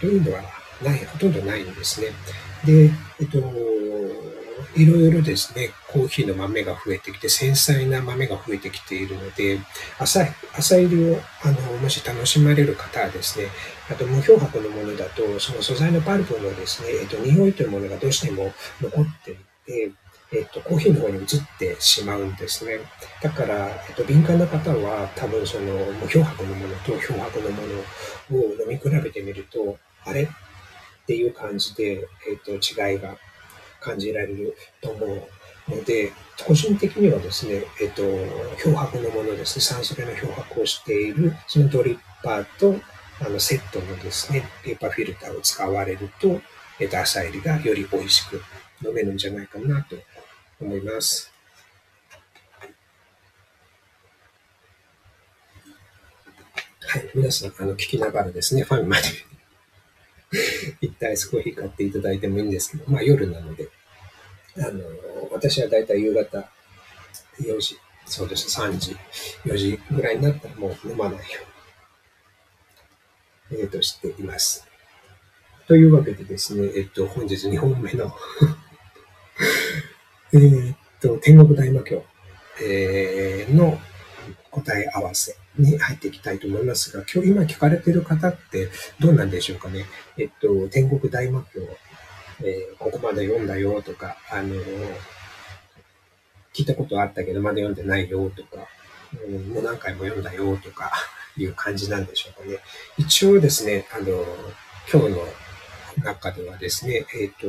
[0.00, 0.42] というのは
[0.82, 2.08] ない、ほとんどないんですね。
[2.64, 3.38] で、えっ、と、
[4.76, 9.58] いろいろですね、コーヒーの豆が増えてきて、繊細な豆が増えてきているので、
[9.98, 13.46] 朝朝入りをあのもし楽しまれる方はですね、
[13.90, 19.92] あと無漂白のものだと、その素材のパルプのですね、えっと、匂いというものがどうしても残っていて、
[20.32, 21.26] えっと、コーヒーの方に移っ
[21.58, 22.80] てしまうんですね。
[23.22, 30.24] だから、えっと、敏感な方は多分その無漂白のものと漂白のものを飲み比べてみると、あれ？
[30.24, 30.28] っ
[31.06, 33.16] ていう感じで、えっと、違いが
[33.80, 36.12] 感じられると思うので、
[36.44, 38.02] 個人的にはですね、えっと、
[38.60, 42.74] 漂白のものですね、酸素系の漂白をしている、そのドリッパーと、
[43.20, 46.40] あの、セットのですね、ペーパーフィルターを使われると、
[46.80, 48.42] えっと、朝入りがより美味しく
[48.84, 49.96] 飲めるんじゃないかなと
[50.60, 51.32] 思います。
[56.80, 57.10] はい。
[57.14, 59.02] 皆さん、あの、聞きながらですね、ファミマで
[60.80, 63.68] 一体アイスコーヒー買っていただいてもいいんですけど、まあ夜なので、
[64.56, 64.82] あの、
[65.30, 66.50] 私はだいたい夕方
[67.40, 68.96] 4時、そうです、3時、
[69.44, 71.40] 4時ぐらいになったらもう飲まないよ
[73.50, 74.66] うに、えっ、ー、と、しています。
[75.66, 78.14] というわけでですね、えっと、本日2本目の
[80.32, 82.04] えっと、天国大魔教、
[82.62, 83.78] えー、の
[84.50, 89.84] 答え合わせに入っていきたいと思いますが、今日今聞かれている方ってどうなんでしょうかね。
[90.18, 91.60] えっと、天国大魔教、
[92.44, 94.96] えー、ここまで読んだよとか、あのー、
[96.54, 98.66] 聞いたことあったけどまだ読んでないよとか、
[99.26, 100.90] うん、もう何回も読んだよとか
[101.36, 102.58] いう感じなんでしょうかね。
[102.98, 104.24] 一応ですね、あのー、
[104.90, 105.45] 今日の
[106.02, 107.46] 中ではですね、えっ、と、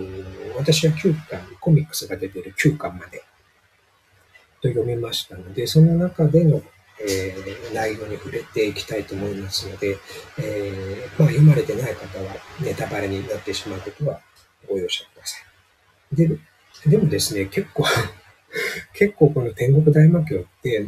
[0.58, 3.24] 私は9巻、コミックスが出ている9巻まで
[4.62, 6.62] と読みましたので、その中での
[7.00, 9.98] えー、内容に触れていきたいと思いますので、
[10.40, 14.20] えー、まあ、読まれてない方はネタバレになってしまうことは
[14.68, 15.38] ご容赦くださ
[16.14, 16.16] い。
[16.16, 16.40] で、
[16.88, 17.86] でもですね、結構
[18.94, 20.86] 結構この天国大魔教って、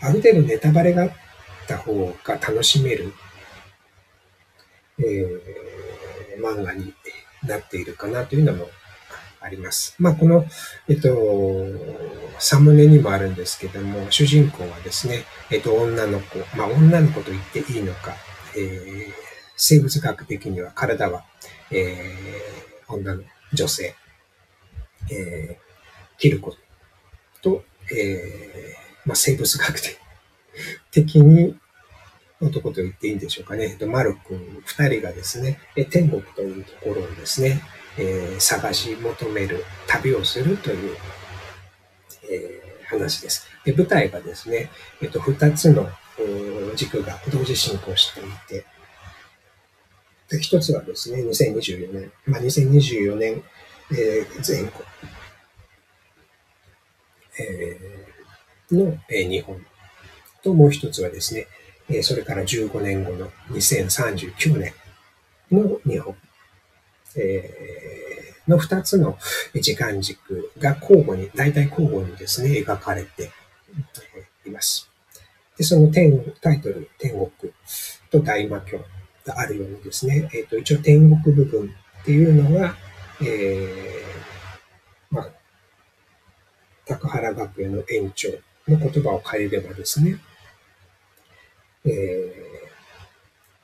[0.00, 1.12] ある程度ネタバレがあっ
[1.68, 3.12] た方が楽しめる、
[4.98, 5.40] えー、
[6.40, 6.94] 漫画に
[7.44, 8.68] なっているかなというのも
[9.40, 9.94] あります。
[9.98, 10.46] まあ、この、
[10.88, 11.66] えっと、
[12.38, 18.14] サムネにもあるんですけども、主人公はですね、えっと、女の子、まあ、女の子と言っていいのか、
[18.56, 19.12] えー、
[19.56, 21.24] 生物学的には体は、
[21.70, 23.94] えー、女の女性、
[25.10, 26.54] えー、キルコ
[27.42, 29.80] と、えー、まあ、生物学
[30.90, 31.56] 的 に
[32.42, 33.78] 男と言っていいんでしょうかね。
[33.86, 35.58] マル君二人がですね、
[35.90, 37.62] 天国というところをですね、
[37.96, 40.96] えー、探し求める旅をするという、
[42.28, 43.46] えー、話です。
[43.64, 45.88] で、舞台がですね、えっと、二つの
[46.74, 48.64] 軸が同時進行していて、
[50.28, 53.42] で一つはですね、2024年、まあ、2024年、
[53.92, 54.82] えー、前後、
[57.38, 59.64] えー、の、えー、日本
[60.42, 61.46] と、もう一つはですね、
[61.92, 64.72] え、それから15年後の2039年
[65.50, 66.16] の日本、
[67.16, 69.18] えー、の二つの
[69.54, 73.30] 時間軸が交互に、大体交互にですね、描かれて
[74.46, 74.90] います。
[75.56, 77.30] で、その天、タイトル、天国
[78.10, 78.78] と大魔教
[79.24, 82.74] があるようにですね、えっ、ー、と、一応天国部分っていうのは、
[83.20, 85.28] えー、まあ、
[86.86, 88.30] 高原学園の園長
[88.66, 90.18] の言葉を借りればですね、
[91.84, 91.90] え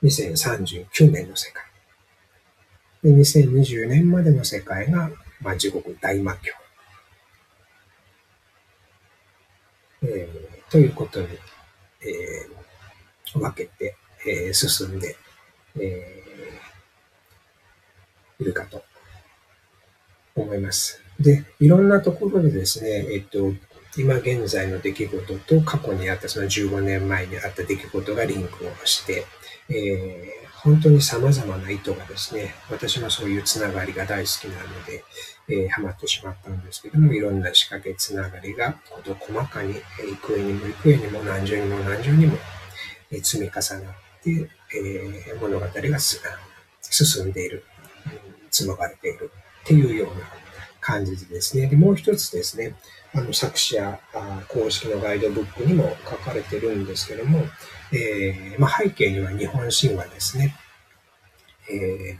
[0.02, 1.64] ー、2039年の世界。
[3.02, 6.52] で2020年までの世界が、まあ、地獄大魔教。
[10.02, 11.26] えー、ということに、
[12.02, 15.16] えー、分けて、えー、進んで、
[15.76, 18.82] えー、いるかと
[20.34, 21.00] 思います。
[21.20, 23.52] で、いろんなところでですね、えっと、
[23.98, 29.26] 今現在の出来事と過去にあったその15年前にあった出来事がリンクをして、
[29.68, 35.04] えー、本当に様々な意図がですね、私もそういうつながりが大好きなので、
[35.48, 39.74] えー、ハマってしまったんですけども、いろんな仕掛けつながりが事細かに、
[40.08, 42.36] 幾重にも幾重にも何重にも何重にも、
[43.10, 47.64] えー、積み重なって、えー、物語が進んでいる、
[48.50, 49.30] 紡がれている
[49.62, 50.24] っていうような
[50.80, 51.66] 感じですね。
[51.66, 52.74] で、もう一つですね、
[53.18, 53.98] あの作者
[54.48, 57.40] 公式のガイドブックにも書かれてるんですけども、
[57.92, 60.54] えーまあ、背景には日本神話ですね。
[61.68, 62.16] え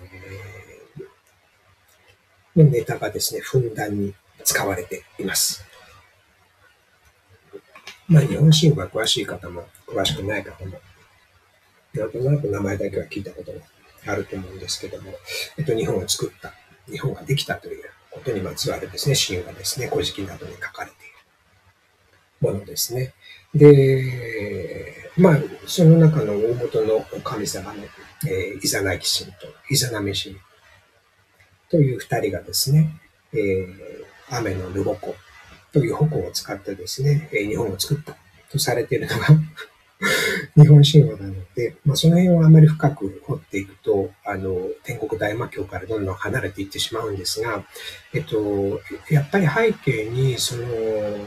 [2.57, 5.65] ー、ネタがですね、ふんだんに使われています。
[8.09, 10.81] まあ、日本神話詳しい方も詳しくない方も、
[11.95, 13.59] なんとなく名前だけは聞いたことが
[14.13, 15.13] あると思うんですけども、
[15.59, 16.53] えっと、日本を作った、
[16.91, 17.85] 日本ができたという
[18.19, 21.09] ことにまつわるですね、神話ですね、古事記などに書かれてい
[22.43, 23.15] るものですね。
[23.55, 27.85] で、まあ、その中の大元の神様の、
[28.27, 30.37] えー、イザナギ神とイザナミ神
[31.71, 33.01] という二人がですね、
[33.33, 35.15] えー、雨のルボコ
[35.73, 38.17] という矛を使ってですね、日本を作った
[38.51, 39.27] とされているのが
[40.57, 47.65] 日本神話なので、まあ、その辺をあまり深く掘っていくと、あの、天国大魔教からどんどん離れていってしまうんですが、
[48.15, 48.81] えっと、
[49.11, 50.65] やっぱり背景に、その、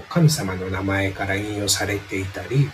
[0.07, 2.69] 神様の名前から引用されていたり、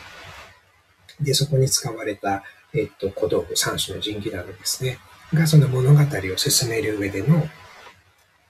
[1.20, 5.00] で、そこに使われた、えっと、小道具、三種の神器などですね、
[5.34, 7.48] がその物語を進める上での、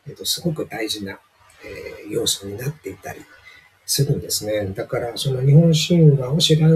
[0.06, 1.20] えっと、すごく大事な、
[1.64, 3.22] えー、要素になっていたり
[3.86, 4.66] するんですね。
[4.76, 6.68] だから、その日本神話を知ら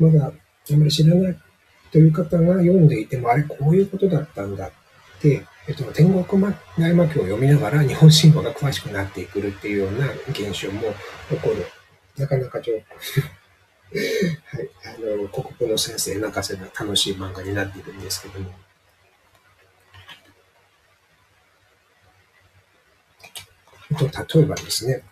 [0.00, 0.32] まだあ
[0.76, 1.36] まり知らない
[1.92, 4.70] という方が読んでいても、あれ、こういうことだったんだっ
[5.20, 6.42] て、えっと、天国
[6.78, 10.80] 大魔教を読みながら日本神話が詳しくなっていくっていうような現象も
[11.28, 11.66] 起こる。
[12.16, 12.74] なかなかちょ
[13.90, 18.50] はい、あの、国語の先生泣かせな楽しい漫画になっているんですけども。
[24.08, 25.02] と、例えばですね、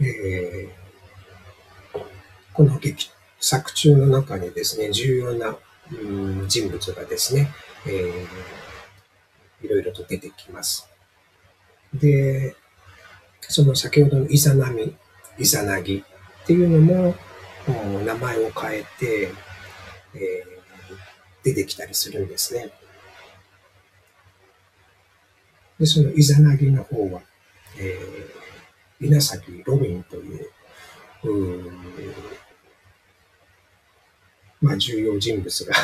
[0.00, 0.89] えー
[2.60, 5.56] この劇作中の中にですね、重要な、
[5.92, 7.48] うん、人物がですね、
[7.86, 10.86] えー、いろいろと出てきます。
[11.94, 12.54] で、
[13.40, 14.94] その先ほどのイザナミ、
[15.38, 16.04] イザナギ
[16.42, 17.14] っていうのも、
[18.04, 19.32] 名前を変えて、
[20.12, 22.70] えー、出てきたりするんですね。
[25.78, 27.22] で、そのイザナギの方は、
[27.78, 30.50] えー、稲崎ロビンという、
[31.24, 32.29] う
[34.60, 35.74] まあ、重要人物が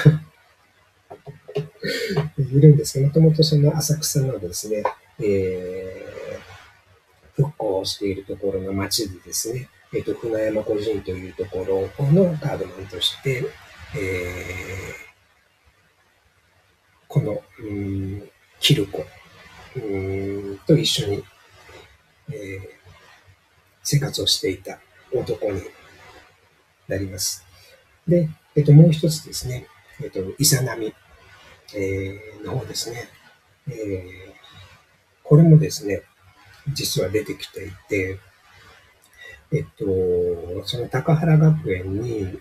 [2.38, 4.82] いるんですが、もともとその浅草のですね、
[5.18, 13.46] えー、復興しているところの町でですね、えっ、ー、と、船山個人というところのガードマンとして、
[13.96, 14.02] えー、
[17.08, 18.28] この、うん、
[18.60, 19.06] キルコ、
[19.76, 21.24] うん、と一緒に、
[22.28, 22.60] えー、
[23.82, 24.78] 生活をしていた
[25.14, 25.62] 男に
[26.88, 27.42] なります。
[28.06, 29.66] で、えっと、もう一つですね、
[30.02, 30.94] えっと、イザナミ、
[31.74, 33.08] えー、の方ですね。
[33.68, 34.04] えー、
[35.22, 36.02] これもですね、
[36.72, 38.18] 実は出てきていて、
[39.52, 39.84] えっと、
[40.64, 42.40] その高原学園に、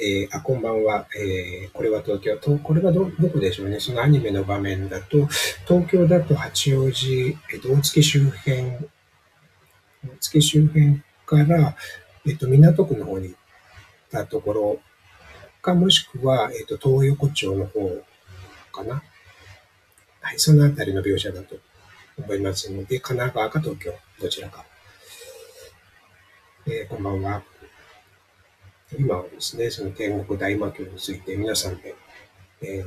[0.00, 1.06] えー、あ、こんばんは。
[1.18, 2.36] えー、これは東京。
[2.36, 3.80] とこれはど、どこでしょうね。
[3.80, 5.26] そのアニメの場面だと、
[5.66, 11.76] 東京だと八王子、えっと、大月周辺、大月周辺から、
[12.26, 13.36] えっと、港区の方に行っ
[14.12, 14.80] たところ
[15.62, 18.04] か、もしくは、えっと、東横町の方
[18.72, 19.02] かな。
[20.20, 21.56] はい、そのあたりの描写だと
[22.18, 24.64] 思いますので、神奈川か東京、どちらか。
[26.66, 27.42] えー、こんばんは。
[28.98, 31.94] 今はですね、その天国大魔教について皆さんで、
[32.60, 32.86] えー、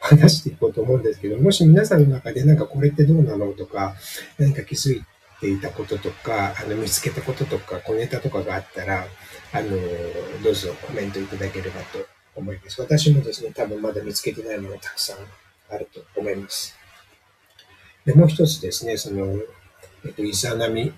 [0.00, 3.94] 話していこうと思うんですけど、もし皆さんの中でなんかこれってどうなのとか、
[4.38, 5.04] 何か気づい
[5.40, 9.06] ていたこととか、あの見つけたこととか、小ネタとかがあったら、
[9.52, 9.70] あの、
[10.42, 12.80] どうぞコメントいただければと思います。
[12.80, 15.16] 私もですね、多分まだ見つけてないものたくさん
[15.74, 16.76] あると思います。
[18.04, 19.26] で、もう一つですね、その、
[20.04, 20.92] えっと、イザナミ、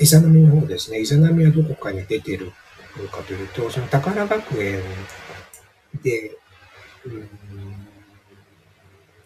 [0.00, 2.52] イザナミの方ですね、イザナミはどこかに出てる
[3.10, 4.82] かというと、その宝学園
[6.02, 6.36] で、
[7.04, 7.28] うん、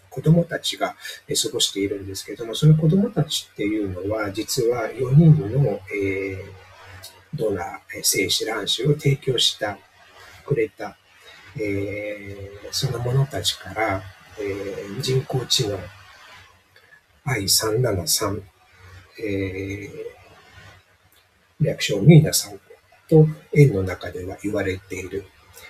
[0.08, 6.59] 子供たちが過ごしているんですけども、その子供たちっていうのは、実は4人の、えー、
[7.34, 9.78] ドナー、精子卵子を提供した
[10.44, 10.96] くれた、
[11.56, 14.02] えー、その者たちから、
[14.38, 15.78] えー、人工知能
[17.26, 18.42] I373、
[19.24, 22.58] えー、略称ミーナさん
[23.08, 25.24] と円の中では言われている。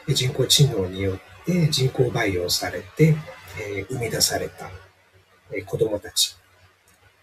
[0.09, 3.17] 人工知能によって人工培養されて、
[3.61, 4.71] えー、生み出された、
[5.53, 6.37] えー、子供たち、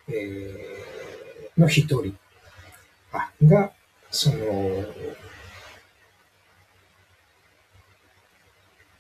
[0.10, 2.16] えー、の一人。
[3.44, 3.72] が、
[4.12, 4.86] その、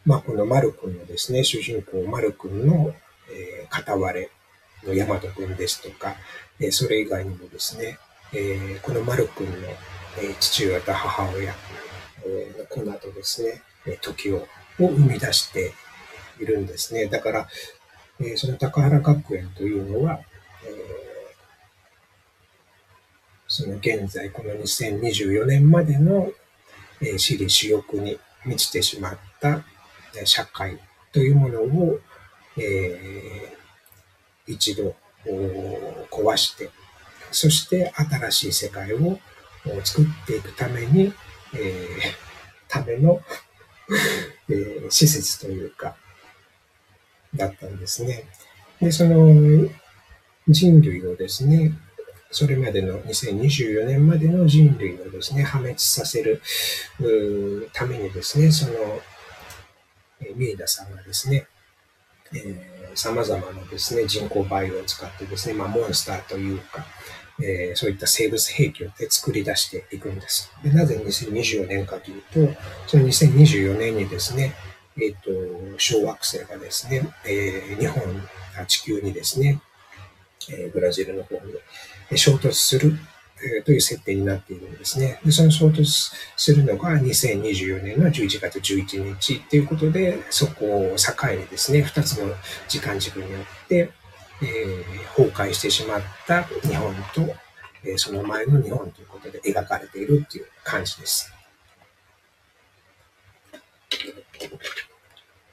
[0.05, 2.93] まあ、この丸くんのですね、主人公丸くんの、
[3.29, 4.29] えー、片割れ
[4.83, 6.15] の大和くんですとか、
[6.59, 7.97] えー、それ以外にもですね、
[8.33, 9.67] えー、この丸くんの、
[10.19, 11.53] え父親と母親、
[12.25, 13.61] えー、この後ですね、
[14.01, 14.47] 時を
[14.79, 15.73] を生み出して
[16.39, 17.07] いるんですね。
[17.07, 17.47] だから、
[18.19, 20.19] えー、その高原学園というのは、
[20.63, 20.73] えー、
[23.63, 26.31] その現在、この2024年までの、
[27.01, 29.63] え、私利私欲に満ちてしまった
[30.25, 30.79] 社会
[31.11, 31.99] というものを、
[32.57, 34.95] えー、一度
[36.11, 36.69] 壊して、
[37.31, 39.19] そして新しい世界を
[39.83, 41.11] 作っていくために、
[41.53, 43.21] えー、ための
[44.49, 45.95] えー、施設というか、
[47.35, 48.23] だったんですね。
[48.81, 49.69] で、その
[50.47, 51.73] 人類をですね、
[52.31, 56.41] それまでの2024年までの人類をですね、破滅させる
[57.73, 58.73] ためにですね、その、
[60.35, 61.47] ミーダさんがですね、
[62.33, 66.85] えー、様々なですね、人工培養を使ってですね、まあ、モンスターというか、
[67.39, 70.51] えー、そういった生物兵器を作り出していくんです。
[70.63, 74.53] でなぜ2024年かというと、その2024年にですね、
[74.99, 78.03] えっ、ー、と、小惑星がですね、えー、日本、
[78.67, 79.61] 地球にですね、
[80.49, 81.53] えー、ブラジルの方に
[82.15, 82.97] 衝突する、
[83.65, 85.19] という設定になっているんですね。
[85.23, 92.33] で、その衝突するのが2024年の11月11日ということで、そこを境にですね、2つの
[92.67, 93.91] 時間軸によって、
[94.41, 97.21] えー、崩壊してしまった日本と、
[97.83, 101.31] えー、その前の日本ということで描かれているっていう感じです。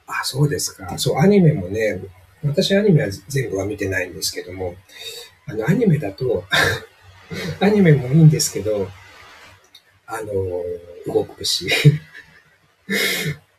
[0.07, 0.99] あ、そうですか。
[0.99, 2.03] そう、アニメもね、
[2.43, 4.75] 私アニメは全部は見てないんですけども、
[5.47, 6.45] あの、アニメだと
[7.61, 8.89] アニメもいいんですけど、
[10.07, 11.69] あの、動くし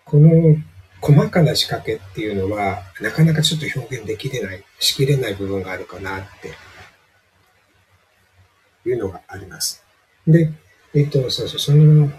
[0.03, 0.55] この
[1.01, 6.53] 細かな仕掛けっていうのは、なかなかちょっと表現できれない、しきれない部分があるかなって
[8.87, 9.83] いうのがあります。
[10.27, 10.51] で、
[10.93, 12.11] えっと、そうそう、その、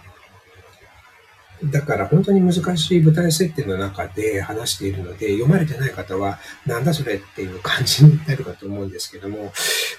[1.65, 9.53] だから本当に難しい舞台設定の中で話しているので、読まれてない方は、なんだそれっていう感じになるかと思うんですけども、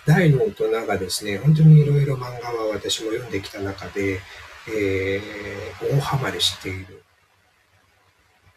[0.06, 4.20] 大の大人がですね、本当にいろいろ漫画は私も読んできた中で、
[4.70, 7.04] えー、大ハマりしている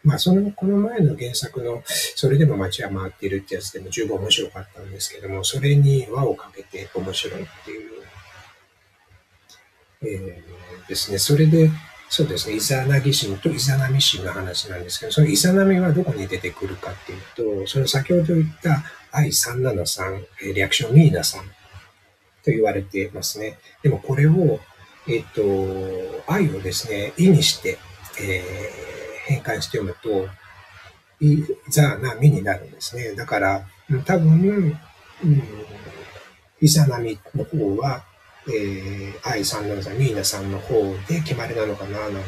[0.03, 7.91] まあ、その、この前の原作の、それでも街は回っているってやつでも十分面白かったんですけども、それに輪をかけて面白いっていう、
[10.03, 11.19] えー、ですね。
[11.19, 11.69] それで、
[12.13, 18.83] そうですね、イザナギ神とイザナミ神の話なんですけど、そのイザナミはどこに出てくるかっていうと、その先ほど言った
[19.17, 21.45] I373、略称ミーナさん
[22.43, 23.57] と言われてますね。
[23.81, 24.59] でもこれを、
[25.07, 25.41] えっ、と、
[26.27, 27.77] 愛をですね、意にして、
[28.19, 30.27] えー、変換して読むと、
[31.21, 33.13] いざなみになるんですね。
[33.13, 33.65] だから、
[34.03, 34.77] 多分、
[35.23, 35.43] うん、
[36.59, 38.03] イザナミの方は、
[38.47, 40.73] えー、愛さんの座、ミーナさんの方
[41.07, 42.19] で決まりなのかな、なんて、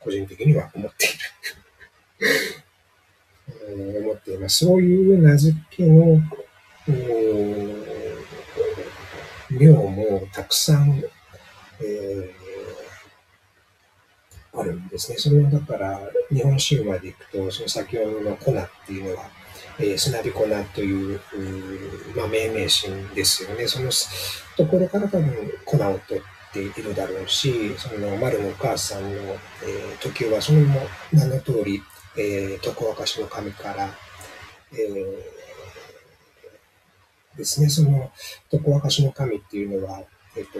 [0.00, 1.08] 個人的には思ってい
[2.28, 4.64] る 思っています。
[4.64, 6.20] そういう名付けの、
[9.50, 11.02] 妙もたくさん、
[11.80, 15.18] えー、あるんですね。
[15.18, 19.30] それはだから、日本神話でいくと、その先ほどの粉っていうのは、
[19.78, 21.20] えー、砂火粉という、う
[22.16, 23.66] まあ、命名詞ですよね。
[23.66, 23.90] その
[24.56, 30.60] ところから多分粉を取っているだろうし、その丸のお母さんの、えー、時はその
[31.12, 31.82] 名の通り、
[32.16, 33.88] えー、徳若しの神から、
[34.72, 38.10] えー、ですね、その
[38.50, 40.02] 徳若しの神っていうのは、
[40.36, 40.58] えっ、と、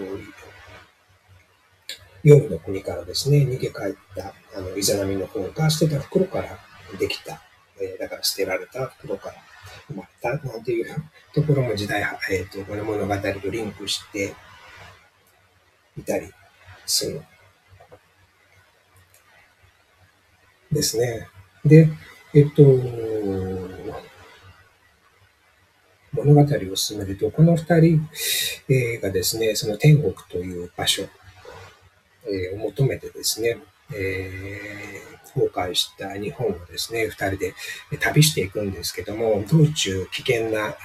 [2.23, 3.71] 夜の国からですね、逃げ帰っ
[4.15, 6.57] たあのイザナミの方が捨てた袋から
[6.97, 7.41] できた、
[7.83, 9.35] えー、だから捨てられた袋から
[9.87, 10.95] 生まれたなんていう
[11.33, 14.33] ところも時代、え、ー、と、この物語とリンクして
[15.97, 16.31] いたり
[16.85, 17.21] する。
[20.71, 21.27] ですね。
[21.63, 21.89] で、
[22.33, 22.63] えっと、
[26.13, 28.09] 物語を進めると、この二人、
[28.69, 31.03] えー、がですね、その天国という場所、
[32.25, 33.57] えー、を求めてですね、
[33.93, 37.53] えー、崩壊した日本をですね、二人で
[37.99, 40.75] 旅していくんですけども、道中危険な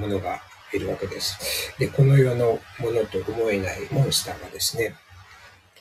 [0.00, 0.40] ものが
[0.72, 1.74] いるわけです。
[1.78, 4.94] で、この世のものと思えないモンスターがですね、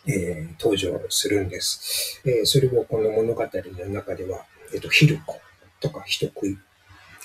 [0.05, 2.21] えー、登場するんです。
[2.25, 5.39] えー、それをこの物語の中では、えっ、ー、と、ヒルコ
[5.79, 6.57] とか人食い、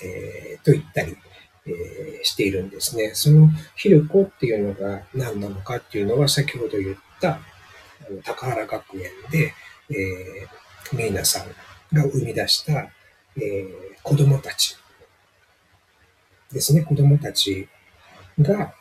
[0.03, 1.17] えー、と言ったり、
[1.65, 3.11] え、しているんですね。
[3.13, 7.39] そのヒルコっていうのが何なのかっていうのは先ほど言った
[8.25, 9.53] 高原学園で、
[9.89, 10.47] え、
[10.95, 11.47] メイナさん
[11.95, 12.89] が生み出した、
[13.35, 14.75] えー、子供たち
[16.51, 16.81] ですね。
[16.81, 17.67] 子供たち
[18.39, 18.73] が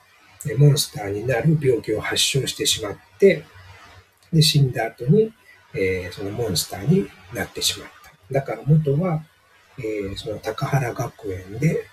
[0.59, 3.45] モンスターになる病気を発症してしまって、
[4.33, 5.33] で、死んだ後に、
[5.75, 8.13] えー、そのモンスターになってしまった。
[8.31, 9.25] だから元は、
[9.79, 11.85] えー、その高原学園で、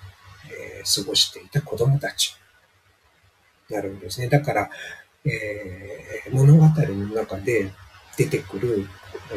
[0.49, 2.35] えー、過ごしていた子供たち
[3.69, 4.29] になるんですね。
[4.29, 4.69] だから、
[5.25, 7.71] えー、物語の中で
[8.17, 8.87] 出てくる、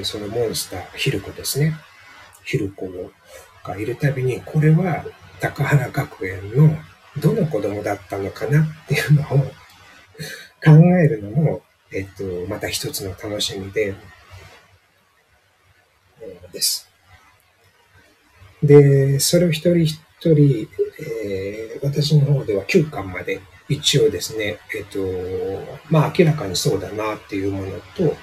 [0.02, 1.74] そのモンスター、ヒルコですね。
[2.44, 2.88] ヒルコ
[3.64, 5.04] がいるたびに、これは
[5.40, 6.76] 高原学園の
[7.18, 9.24] どの子供だったのかなっていうのを
[10.64, 11.62] 考えるのも、
[11.92, 13.94] えっと、また一つの楽しみで、
[16.52, 16.88] です。
[18.62, 20.68] で、それを一人一人、
[20.98, 24.98] えー、私の方では9巻まで一応ですね、えっと、
[25.90, 28.16] まあ明らかにそうだなっていうものと、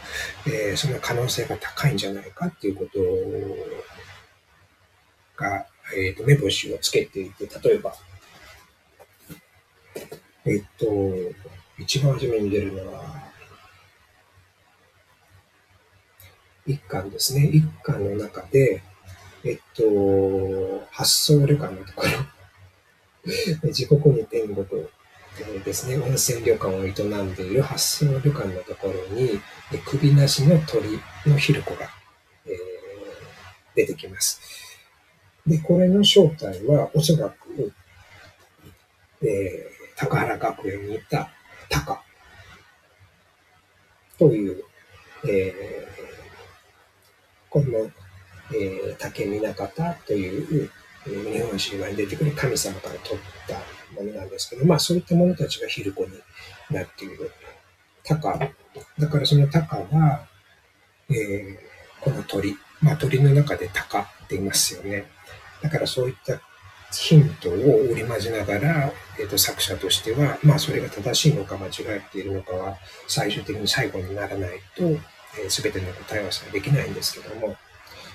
[0.47, 2.99] えー、その可能性が高いんじゃないかっていうこと
[5.35, 5.65] が、
[5.97, 7.93] えっと、目星をつけていて、例えば、
[10.45, 10.85] えっと、
[11.77, 13.23] 一番初めに出るのは、
[16.65, 17.47] 一巻ですね。
[17.47, 18.81] 一巻の中で、
[19.43, 22.03] えっと、発想旅館のとこ
[23.65, 24.65] ろ、 地獄に天国
[25.65, 29.41] ですね、温泉旅館を営んでいる発想旅館のところに、
[29.85, 31.89] 首なしの鳥のヒルコが、
[32.45, 32.53] えー、
[33.75, 34.39] 出てきます。
[35.47, 37.73] で、これの正体はおそらく、
[39.21, 41.31] えー、高原学園にいた
[41.69, 42.03] タカ
[44.19, 44.63] という、
[45.27, 45.93] えー、
[47.49, 47.89] この、
[48.53, 50.69] えー、竹見方という、
[51.05, 53.55] 日本神話に出てくる神様から取った
[54.01, 56.11] ものなんですけど、まあそういった者たちがヒルコに
[56.69, 57.31] なっている。
[58.03, 58.39] タカ。
[58.99, 60.27] だからそのタカは、
[61.09, 62.55] えー、この鳥。
[62.81, 65.05] まあ鳥の中でタカって言いますよね。
[65.61, 66.41] だからそういった
[66.91, 72.77] ヒントを織り交ぜながら、えー、と作者としては、まあそれが正しいのか間違っているのかは
[73.07, 77.55] 最終的に最後にならないと、えー、全ての答えはできないんですけども、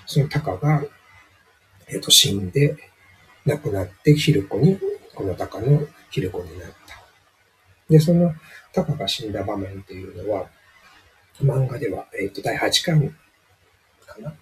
[0.07, 0.83] そのタカが、
[1.89, 2.77] えー、と死んで
[3.47, 4.79] 亡くなってヒルコに、
[5.15, 7.03] このタカのヒルコになった。
[7.89, 8.35] で、その
[8.73, 10.49] タカが死んだ場面っていうのは、
[11.43, 13.09] 漫画では、えっ、ー、と、第8巻
[14.07, 14.35] かな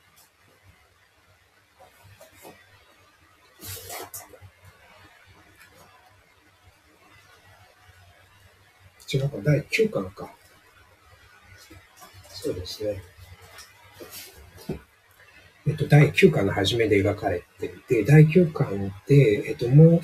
[9.13, 10.35] 違うか、第9巻か。
[12.29, 13.03] そうですね。
[15.67, 20.01] えっと、第9巻の初めで描かれていて、第9巻で、えっと、もう、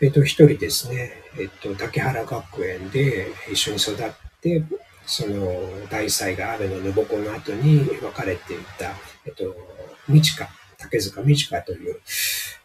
[0.00, 3.96] えっと、一人ですね、えっと、竹原学園で一緒に育っ
[4.40, 4.64] て、
[5.06, 5.46] その
[5.88, 8.92] 大祭が雨のぬぼこの後に別れていた、
[9.24, 9.44] えっと、
[10.08, 12.00] 道香、竹塚道香という、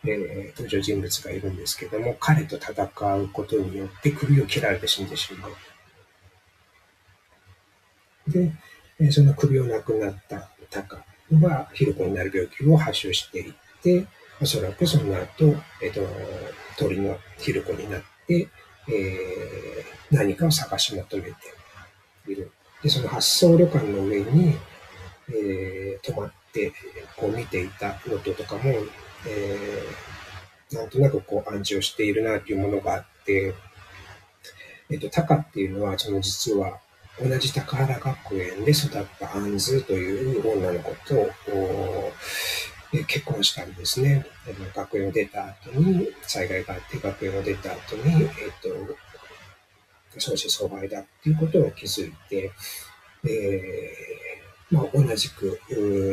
[0.04, 2.74] えー、登場人物がいるんですけども、彼と戦
[3.18, 5.52] うことによって首を切られて死んでしまう。
[8.32, 8.52] で、
[9.12, 11.04] その首をなくなったタカ
[11.40, 14.06] は、ヒルコになる病気を発症していって、
[14.42, 16.02] おそらくその後、えっ、と、
[16.78, 18.48] 鳥のヒルコになって、
[18.88, 21.32] えー、何かを探し求めて
[22.28, 22.52] いる。
[22.82, 24.58] で、その発想旅館の上に、
[25.30, 26.74] えー、泊まって、
[27.16, 28.74] こう見ていたノートとかも、
[29.28, 33.54] えー、なんとなくこう暗示をしているなというものがあって、
[34.90, 36.80] えっ、と、タカっていうのは、その実は、
[37.20, 41.32] 同じ高原学園で育ったアンズという女の子と、
[43.08, 44.26] 結婚したんですね。
[44.76, 48.30] 学園を出た後に、災害があって学園を出た後に、えっ、
[48.62, 52.52] と、少子相敗だっていうことを気づいて、
[53.24, 55.60] えー、まあ、同じく、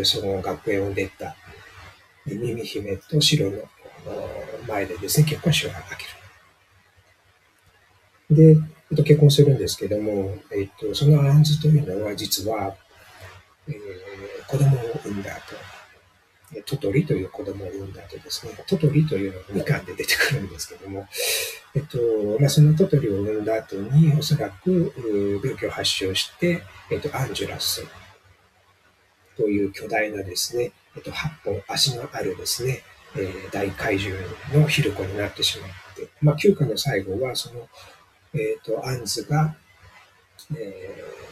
[0.05, 1.35] その学園を出た
[2.27, 3.59] 耳姫と白の
[4.69, 5.85] 前でですね、結婚式を挙
[8.31, 8.57] げる。
[8.57, 12.74] で、と、結婚するんですけども、えっと、そのアンズというのは実は、
[13.68, 15.55] えー、子供を産んだ後、
[16.64, 21.07] トトリという子供を産んだ後ですね、トトリというのが2巻で出てくるんですけども、
[21.74, 21.99] えっと、
[22.41, 24.93] まあ、そのトトリを産んだ後に、おそらく
[25.45, 27.84] 病気を発症して、えっと、アンジュラス
[29.36, 32.82] という巨大なですね、えっと、8本足のあるですね、
[33.16, 34.18] えー、大怪獣
[34.55, 37.68] のヒルコになってしまって、まあ、9巻の最後は、その、
[38.39, 39.55] えっ、と、アンズが、
[40.55, 41.28] えー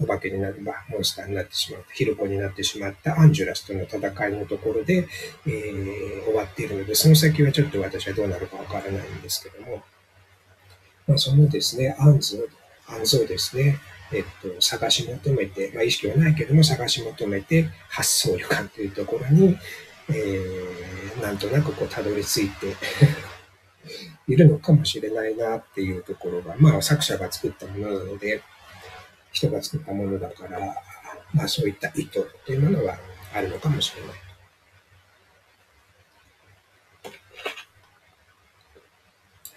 [0.00, 5.08] お化けになる、まあ、モンスターになってしまった、ヒルコになってしまったアンジュラスとの戦いのところで、
[5.46, 9.82] えー、終わっているので、その先はちょっと私はどうなるかわからないんですけども、
[11.08, 12.48] まあ、そのですね、アンズ、
[12.86, 13.78] アンズをですね、
[14.12, 19.58] えっと、探し求めて、まあ、意識はないけども探し求めて、発想旅館というところに、
[20.10, 22.76] えー、なんとなくこう、たどり着いて
[24.26, 28.42] いるのかもしれないなっていうところが、まあ、作者が作ったものなので、
[29.32, 30.58] 人が作ったものだから、
[31.32, 32.98] まあそういった意図というものは
[33.34, 34.28] あるのかもしれない。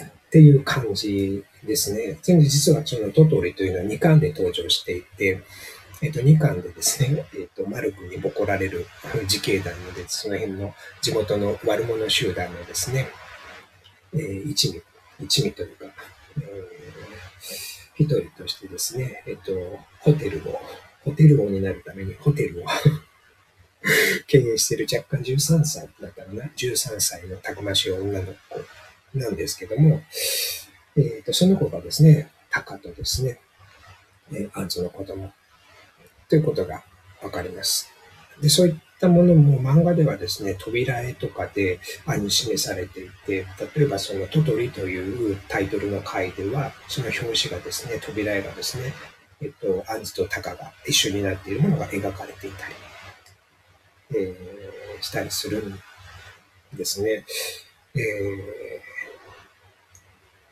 [0.04, 2.18] っていう感じですね。
[2.22, 5.44] 全然実はそのトトリというのは2巻で登場していて、
[6.02, 8.88] えっと、2巻でですね、えっと、マルクにボコられる
[9.24, 13.08] 自警団ので、その辺の地元の悪者集団のですね、
[14.14, 14.82] えー、一味、
[15.20, 15.86] 一味というか、
[16.38, 16.82] えー
[18.02, 19.54] 一人としてですね、えっと、
[20.00, 20.60] ホテルを、
[21.04, 22.66] ホテル王になるためにホテルを
[24.28, 30.04] 経営している若干13歳だったかな、13歳のたくましい女の子なんですけども、
[30.96, 33.40] えっ、ー、と、その子がですね、タカとですね、
[34.32, 35.34] えー、アンズの子供
[36.30, 36.84] ということが
[37.22, 37.91] わかります。
[38.42, 48.94] で、そういったものも漫画ではですね、扉絵とかで暗に示されていて、例えばそのトトリというタイトルの回では、その表紙がですね、扉絵がですね、
[49.42, 52.76] えっと、アンズとタカが一緒になっているものが描かれていたり、
[54.16, 55.80] えー、したりするん
[56.74, 57.26] ですね。
[57.96, 58.00] え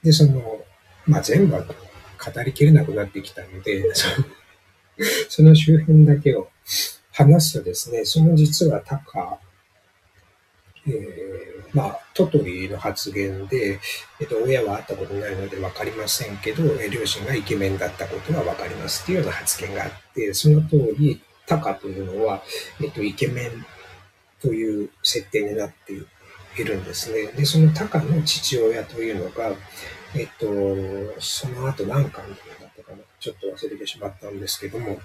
[0.02, 0.66] ー、で、その、
[1.06, 3.84] まあ、全部は語りきれなくなってきたので、
[5.30, 6.50] その周辺だけを
[7.20, 9.38] 話すとですね、その実はタカ、
[10.88, 13.78] えー、まあ、トトリの発言で、
[14.22, 22.42] えっと、親は会ったことないので分かりませんけど、両親がイケメンだったことは分かりますっていうような発言があって、その通り、タカというのは、
[22.82, 23.66] えっと、イケメン
[24.42, 27.34] という設定になっているんですね。
[27.34, 29.52] で、そのタカの父親というのが、
[30.16, 30.48] えっと、
[31.20, 35.00] その後何巻だったかな、ちょっと忘れてしまったんですけども、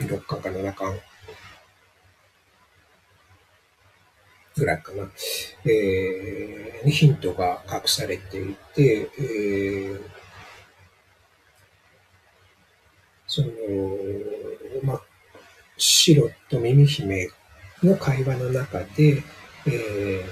[0.00, 0.98] 6巻か7巻
[4.56, 5.10] ぐらいかな、
[5.64, 10.00] えー、ヒントが隠されていて、えー、
[13.26, 13.48] その、
[14.82, 15.02] まあ、
[15.76, 17.28] 白と耳姫
[17.82, 19.22] の会話の中で、
[19.66, 20.22] えー、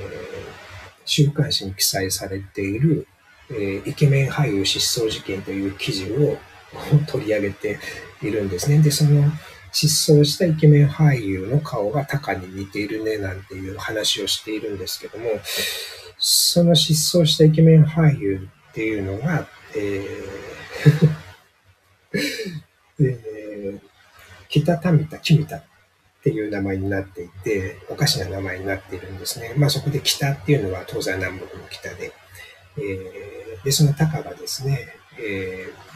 [1.04, 3.06] 週刊誌に記載されている、
[3.50, 6.38] えー、イケメン俳優失踪事件という記事を
[7.08, 7.78] 取り上げて
[8.22, 8.78] いるんですね。
[8.78, 9.24] で、その、
[9.72, 15.26] 失踪したイケメン俳優の顔がタカに似ているねなんていう話をしているんですけども、
[16.18, 19.46] その失踪したイケメン俳優っていうのが、
[19.76, 21.20] えー
[23.00, 23.80] えー、
[24.48, 25.62] 北民田君田っ
[26.22, 29.54] ていう名前になっていて、おかしな名前になっているんですね。
[29.56, 32.12] まあそこで北っていうのは東西南北の北で、
[32.76, 35.89] えー、で、そのタカがですね、えー、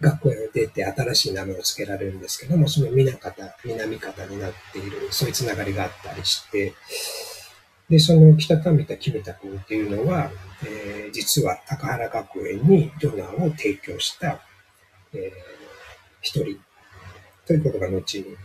[0.00, 6.74] 学校へ出て新しい名前を付けられるんですけども、その南方、南方になっている、そういうつながりがあったりして、
[7.90, 10.30] で、その北上田見た君田君っていうのは、
[10.64, 14.40] えー、実は高原学園にドナーを提供した、
[15.14, 15.30] えー、
[16.20, 16.60] 一人
[17.46, 18.36] ということが後に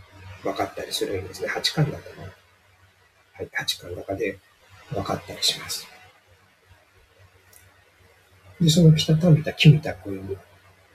[0.42, 1.48] 分かったりするんですね。
[1.48, 2.28] 八巻だったな。
[3.34, 4.38] はい、八巻の中で
[4.90, 5.86] 分かったりします。
[8.60, 10.36] で、その北上田見た君田君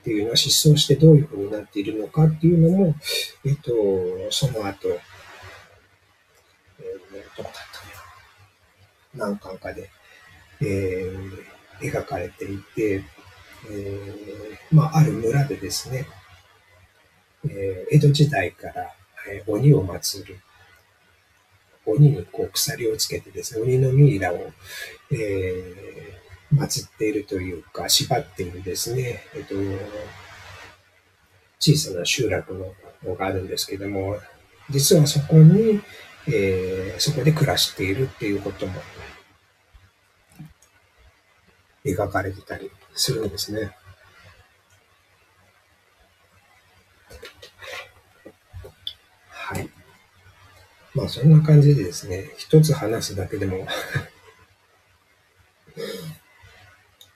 [0.00, 2.94] っていうのは失踪してどういうふうになっているのかっていうのも、
[3.44, 3.72] えっと、
[4.30, 7.52] その後、えー、どこだっ
[9.12, 9.90] たの何巻かで、
[10.62, 13.04] えー、描かれていて、
[13.70, 16.06] えー、まあ、ある村でですね、
[17.44, 18.90] えー、江戸時代から、
[19.30, 20.40] えー、鬼を祀る。
[21.86, 24.52] 鬼にこう鎖をつけてですね、鬼のミイラを、
[25.10, 26.19] えー、
[26.52, 29.54] 祀っているというか、縛っているですね、えっ、と、
[31.58, 32.54] 小さな集落
[33.04, 34.16] のがあるんですけども、
[34.70, 35.80] 実はそこに、
[36.26, 38.72] えー、そこで暮らしているっていうことも
[41.84, 43.76] 描かれてたりするんですね。
[49.28, 49.68] はい。
[50.94, 53.66] まあそんな感じでですね、一つ話すだけでも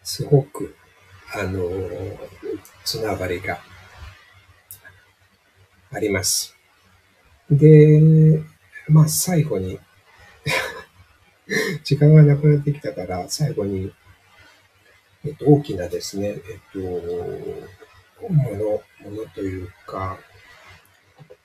[0.05, 0.77] すごく、
[1.35, 1.69] あの
[2.85, 3.59] つながりが
[5.91, 6.55] あります。
[7.51, 8.41] で、
[8.89, 9.81] まあ最後に
[11.83, 13.93] 時間がなくなってきたから、最後に、
[15.25, 16.39] えっと、大きなですね、えっ
[16.73, 16.89] と、も
[19.01, 20.19] の、ものというか、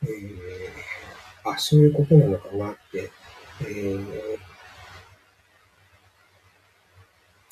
[0.03, 3.09] えー、あ、そういうことなのかなって、
[3.61, 4.37] えー、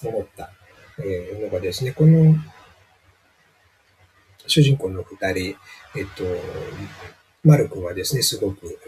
[0.04, 0.52] 思った、
[1.00, 2.36] えー、のがですね、この
[4.48, 5.56] 主人公の二人、
[5.96, 6.24] えっと、
[7.44, 8.80] マル君はですね、すごく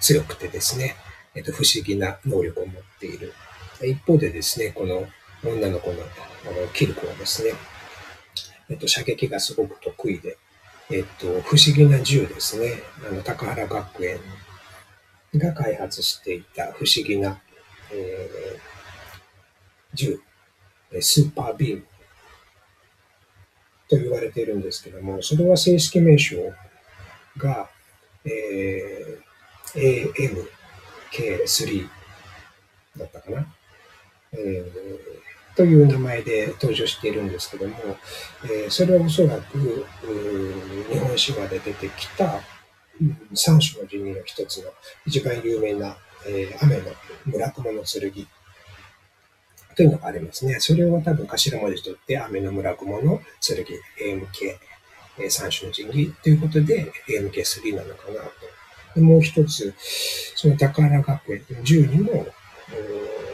[0.00, 0.96] 強くてですね、
[1.34, 3.32] えっと、不思議な能力を持っている。
[3.82, 5.06] 一方でですね、この
[5.44, 7.52] 女の子のあのキルコはですね、
[8.68, 10.38] えっと、射撃がすごく得意で、
[10.90, 12.82] えっと、不思議な銃ですね。
[13.08, 14.18] あの、高原学園
[15.34, 17.40] が開発していた不思議な、
[17.92, 18.58] えー、
[19.94, 20.20] 銃、
[21.00, 21.82] スーパービーム
[23.88, 26.36] と言われているんですけども、それは正式名称
[27.38, 27.68] が、
[28.24, 30.04] えー、
[31.12, 31.88] AMK3
[32.98, 33.46] だったかな。
[34.32, 35.22] えー
[35.54, 37.74] という名前で登場しているんですけども、
[38.44, 39.58] えー、それはおそらく
[40.90, 42.40] 日本神話で出てきた
[43.34, 44.70] 三種の神器の一つの
[45.06, 46.84] 一番有名な、えー、雨の
[47.26, 48.26] 村雲の剣
[49.74, 50.56] というのがありますね。
[50.60, 54.26] それを多分頭文字取って雨の村雲の剣 AMK、
[55.18, 58.30] えー、三種の神器ということで AMK3 なのかなと。
[58.94, 59.74] でもう一つ、
[60.36, 62.26] その高原学園10にも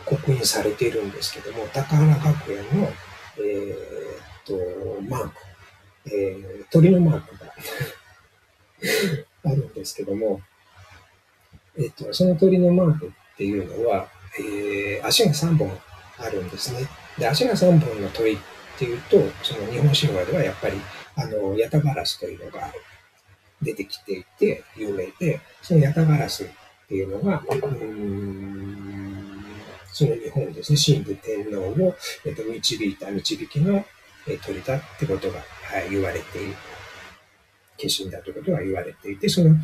[0.05, 2.89] 刻印されているんですけども、高原学園の、
[3.39, 5.35] えー、っと、マーク、
[6.07, 7.53] えー、鳥のマークが
[9.51, 10.41] あるんですけども、
[11.77, 14.09] えっと、その鳥のマークっていうのは、
[14.39, 15.79] えー、足が3本
[16.19, 16.89] あるんですね。
[17.19, 18.39] で、足が3本の鳥っ
[18.79, 20.81] ていうと、その日本神話ではやっぱり、
[21.17, 22.73] あの、ヤタガラスというのが
[23.63, 26.47] 出てきていて有名で、そのヤタガラスっ
[26.89, 29.29] ていうのが、うん
[29.93, 33.85] その日本ですね、神武天皇を、えっと、導いた導きの、
[34.45, 36.55] 鳥だってことが、はい、言われている。
[37.79, 39.57] 化身だということが言われていて、その、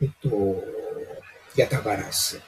[0.00, 0.28] えっと、
[1.56, 2.40] ヤタガラス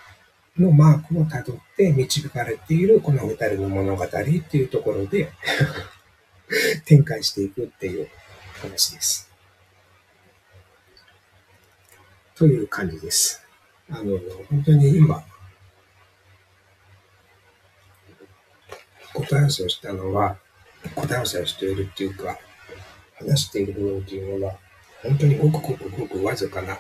[0.59, 5.31] のマークをたどって導かれているこの二人の物語っていうところで
[6.85, 8.09] 展開していくっていう
[8.61, 9.31] 話です。
[12.35, 13.43] という感じです。
[13.91, 14.19] あの、
[14.51, 15.25] 本当に今、
[19.15, 20.37] 答え合わせをしたのは、
[20.95, 22.39] 答え合わせをしているっていうか、
[23.15, 24.59] 話している部分っていうのは、
[25.03, 26.79] 本当にごくごくごくわずかな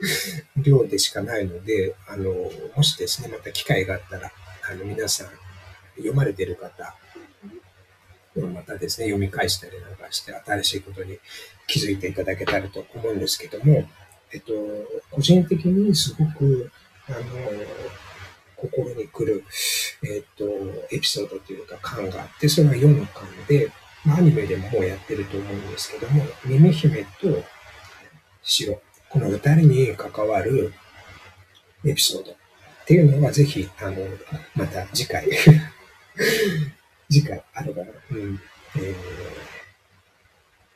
[0.56, 2.32] 量でしかないので、あの、
[2.74, 4.32] もしですね、また機会があったら、
[4.70, 5.30] あの、皆さん、
[5.96, 6.96] 読まれてる方、
[8.36, 11.18] またですね、読み返したりなんかして、新しいことに
[11.66, 13.88] 気づいていただけたらと思うんですけども、
[14.32, 14.52] えっと、
[15.10, 16.70] 個人的にすごく、
[17.08, 17.18] あの、
[18.56, 19.44] 心に来る、
[20.04, 20.44] えっ、と、
[20.90, 23.72] エピソードというか感があって、それが4の巻で、
[24.04, 27.42] まあ、アニメでももうやってると思うんですけども、耳姫と
[28.42, 28.80] 白、
[29.10, 30.72] この二人に関わる
[31.84, 32.34] エピソードっ
[32.86, 33.96] ていうのはぜひ、あの、
[34.54, 35.28] また次回
[37.10, 38.40] 時間あるから、うん
[38.76, 38.94] えー、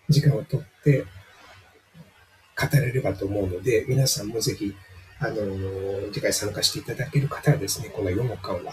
[0.08, 1.04] 時間をとって
[2.56, 4.74] 語れればと思うので、皆さんもぜひ、
[5.20, 8.72] あの、次回参加していただける方はですね、この4巻は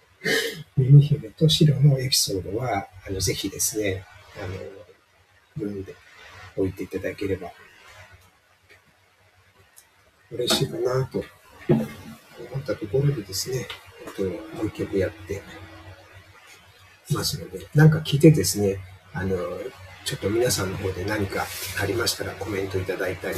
[0.78, 4.06] 耳姫と白のエピソードは、あの、ぜひですね、
[4.42, 4.54] あの、
[5.56, 5.94] 読んで
[6.56, 7.52] おいていただければ
[10.30, 11.24] 嬉しいかなと
[11.68, 11.82] 思
[12.58, 13.66] ったところでですね、
[14.06, 14.22] えっと、
[14.56, 15.42] もう一曲やって
[17.14, 18.78] ますので、なんか聞いてですね、
[19.14, 19.36] あの、
[20.04, 21.46] ちょっと皆さんの方で何か
[21.80, 23.36] ありましたらコメントいただいたり、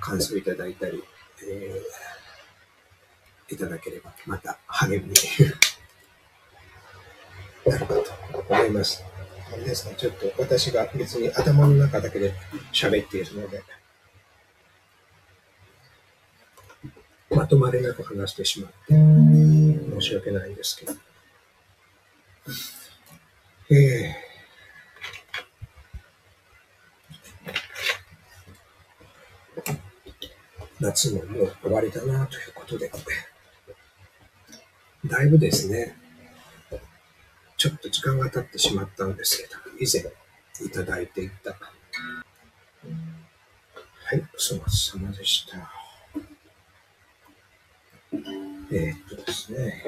[0.00, 1.02] 感想いただいたり、
[1.44, 5.14] えー、いただければ、また励みに
[7.66, 8.04] なるかと
[8.48, 9.04] 思います。
[9.56, 12.34] 皆さん、ちょっと私が別に頭の中だけで
[12.72, 13.62] 喋っているので、
[17.30, 20.92] まとまりなく話してしまって、申し訳ないんですけど。
[23.70, 24.28] えー、
[30.80, 32.90] 夏ももう終わりだなということで、
[35.04, 35.96] だいぶですね、
[37.58, 40.02] ちょっと時間が経ってしまったんですけど、以前
[40.66, 41.50] いただいていた。
[41.50, 41.56] は
[44.16, 45.77] い、お粗末様でした。
[48.70, 49.82] えー、っとですね。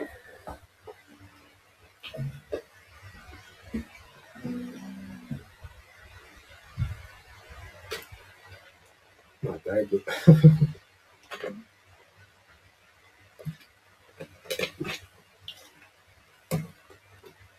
[9.42, 10.02] まあ、だいぶ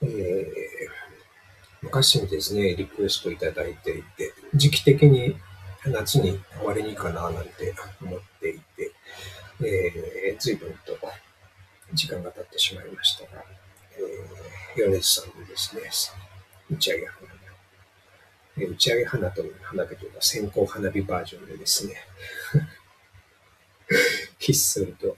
[0.04, 0.50] えー、
[1.84, 5.36] 昔にですね、リクエストいただいていて、時期的に
[5.86, 8.92] 夏に終わりにいいかななんて思っていて、
[9.64, 10.91] えー、随分と
[11.94, 13.44] 時間が経ってしまいましたが、
[14.78, 15.82] えー、米津さんのですね、
[16.70, 21.96] 打ち上げ花火、え、打ち上げ花と花火というか線香花火バージョンでですね、
[24.40, 25.18] ひっそりと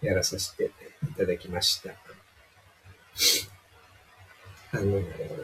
[0.00, 0.70] やらさせて
[1.10, 1.90] いただきました。
[4.72, 5.42] あのー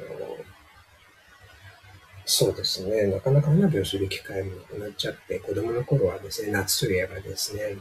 [2.30, 3.06] そうですね。
[3.06, 7.78] なかなか花火をする機会もなくなっちゃって、子供の頃はですね、夏といえばですね、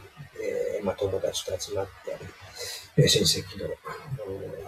[0.82, 3.68] まあ、友達と集まったり、親戚の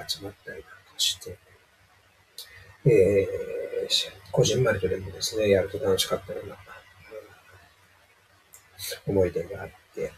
[0.09, 1.39] 集まったりなんかして、
[2.85, 6.57] えー、こじんまりとでもですね、やると楽しかったような、
[9.07, 10.13] 思い出があって、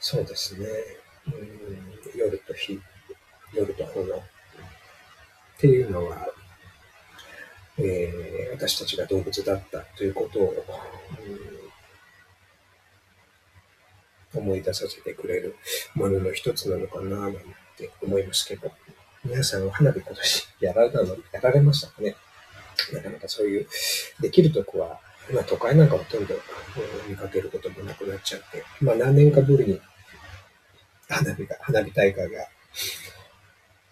[0.00, 0.66] そうですね、
[1.26, 2.80] うん、夜と日、
[3.52, 4.20] 夜と炎、っ
[5.58, 6.28] ていうのは、
[7.78, 10.54] えー、私たちが動物だったということを、
[14.34, 15.56] うん、思い出させてくれる
[15.94, 17.32] ものの一つなのかななん
[17.76, 18.70] て思いますけど、
[19.24, 22.14] 皆さんは花火今年やられたの、やられましたかね？
[22.92, 23.66] なかなかそういう、
[24.20, 25.00] できるとこは、
[25.32, 26.34] まあ都会なんかほとんど
[27.08, 29.80] 見かけることもなくなっちゃって、まあ何年かぶりに
[31.08, 32.46] 花火が、花火大会が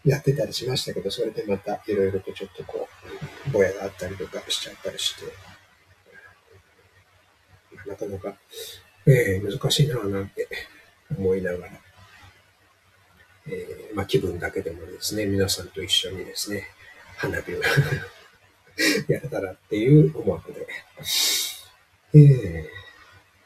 [0.05, 2.89] やってたりしましたけど、それでまたいろいろとちょっとこ
[3.49, 5.25] う、ぼやがあったりとかしちゃったりして、
[7.89, 8.37] なかなか、
[9.07, 10.49] えー、難しいなぁなんて
[11.17, 11.73] 思いながら、
[13.49, 16.65] えー、まあ気分だけでもですね、皆さんと一緒にですね、
[17.17, 17.61] 花火を
[19.09, 20.67] やれたらっていう思惑で、
[22.15, 22.19] え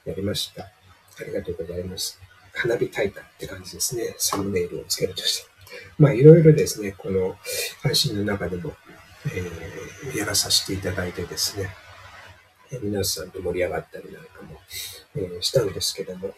[0.06, 0.64] ー、やりました。
[0.64, 2.18] ありがとうございます。
[2.54, 4.14] 花火大会って感じですね。
[4.18, 5.50] サムネイルをつけるとして。
[5.98, 7.38] まあ、いろいろですね、この
[7.82, 8.74] 配信の中でも、
[9.26, 11.70] えー、やらさせていただいてですね、
[12.82, 14.60] 皆さんと盛り上がったりなんかも、
[15.16, 16.32] え、したんですけども、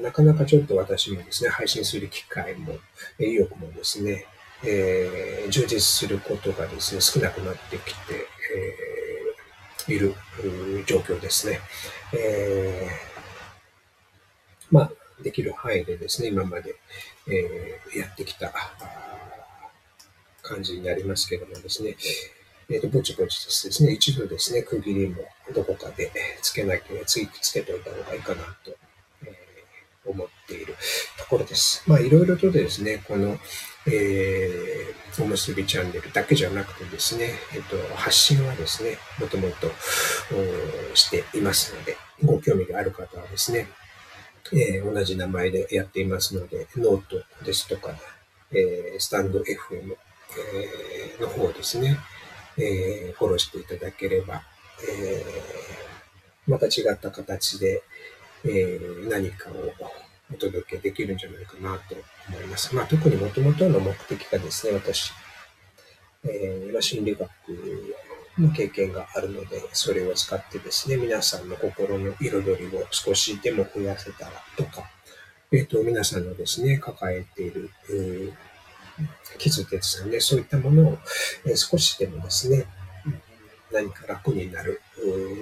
[0.00, 2.78] なかなかちょっと私もですね、配信する機会も、
[3.18, 4.26] 意欲もですね、
[4.64, 8.28] えー、充実することがですね、少なくなってきて、
[9.88, 10.14] えー、いる
[10.86, 11.60] 状況ですね。
[12.14, 14.92] えー、まあ、
[15.22, 16.76] できる範囲でですね、今まで、
[17.28, 18.52] え、やってきた
[20.42, 21.96] 感じになりますけどもですね、
[22.72, 25.16] えっ、ー、と、ぼちぼちですね、一度ですね、区切りも
[25.54, 26.10] どこかで
[26.40, 28.74] つけなきゃ、ついつけておいた方がいいかなと、
[29.24, 30.74] えー、思っている
[31.18, 31.84] ところです。
[31.86, 33.38] まあ、いろいろとですね、この、
[33.86, 39.70] えー、おむすびチャンネルだけじゃなくてですね、えっ、と、発信はですね、もともと
[40.94, 43.68] していますので、ご興味がある方はですね、
[44.52, 47.94] えー、同じ名前でやっていますので、ノートですとか、
[48.50, 49.44] えー、スタンド FM、
[50.38, 51.98] えー、の方ですね、
[52.58, 54.42] えー、フォローしていただければ、
[54.88, 57.82] えー、また違った形で、
[58.44, 59.72] えー、何かを
[60.32, 61.94] お届けできるんじゃないかなと
[62.28, 62.74] 思います。
[62.74, 65.12] まあ、特にもともとの目的がですね、私、
[66.24, 67.30] えー、心理学
[68.38, 74.90] の経験があるので、それを使ってですね、皆さんの心の彩りを少しでも増やせたらとか、
[75.52, 77.70] えっ、ー、と、皆さんのですね、抱えている、
[78.98, 80.98] えー、傷ですね、そういったものを、
[81.46, 82.66] えー、少しでもですね、
[83.72, 84.80] 何か楽になる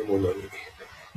[0.09, 0.37] ものに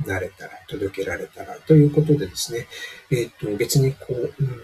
[0.06, 2.66] なれたら、届けられたらということでですね、
[3.10, 4.60] えっ、ー、と、別にこう、うん、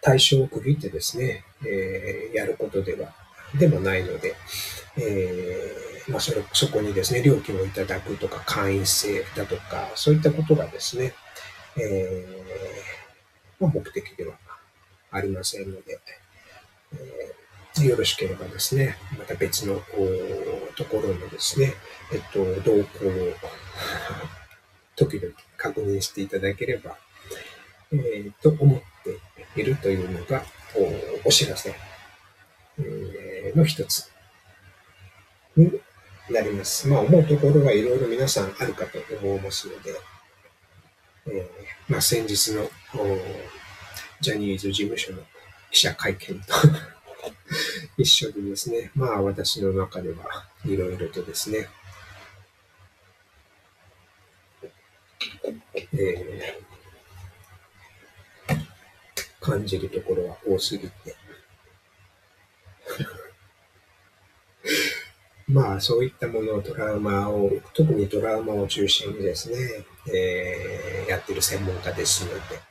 [0.00, 3.14] 対象を区切ってですね、えー、やることでは、
[3.58, 4.34] でもないので、
[4.96, 11.14] えー、まあ、それ、そこにですね、料金をいただくとか、会員制だとか、そういったことがですね、
[11.76, 14.34] えー、まあ、目的では
[15.10, 15.98] ありませんので、
[16.92, 19.82] えー、よろしければですね、また別の
[20.76, 21.74] ところのですね、
[22.12, 23.34] えっと、動向を
[24.96, 26.98] 時々確認していただければ、
[27.92, 28.80] えー、と思っ
[29.54, 30.44] ているというのが
[31.24, 31.74] お知らせ、
[32.78, 34.10] えー、の一つ
[35.56, 35.80] に
[36.30, 36.86] なります。
[36.88, 39.94] まあ思うところはいろいろ皆さんあるかと思いますので、
[41.26, 42.70] えー、まあ先日の
[44.20, 45.22] ジャニーズ事務所の
[45.70, 46.46] 記者会見と。
[47.96, 51.68] 一緒でですね、まあ私の中ではいろいろとですね、
[55.92, 58.56] えー、
[59.40, 61.16] 感じるところは多すぎて。
[65.48, 69.56] まあそういったものをトラウマを、特にトラウマを中心にですね、
[70.12, 72.67] えー、やってる専門家ですので、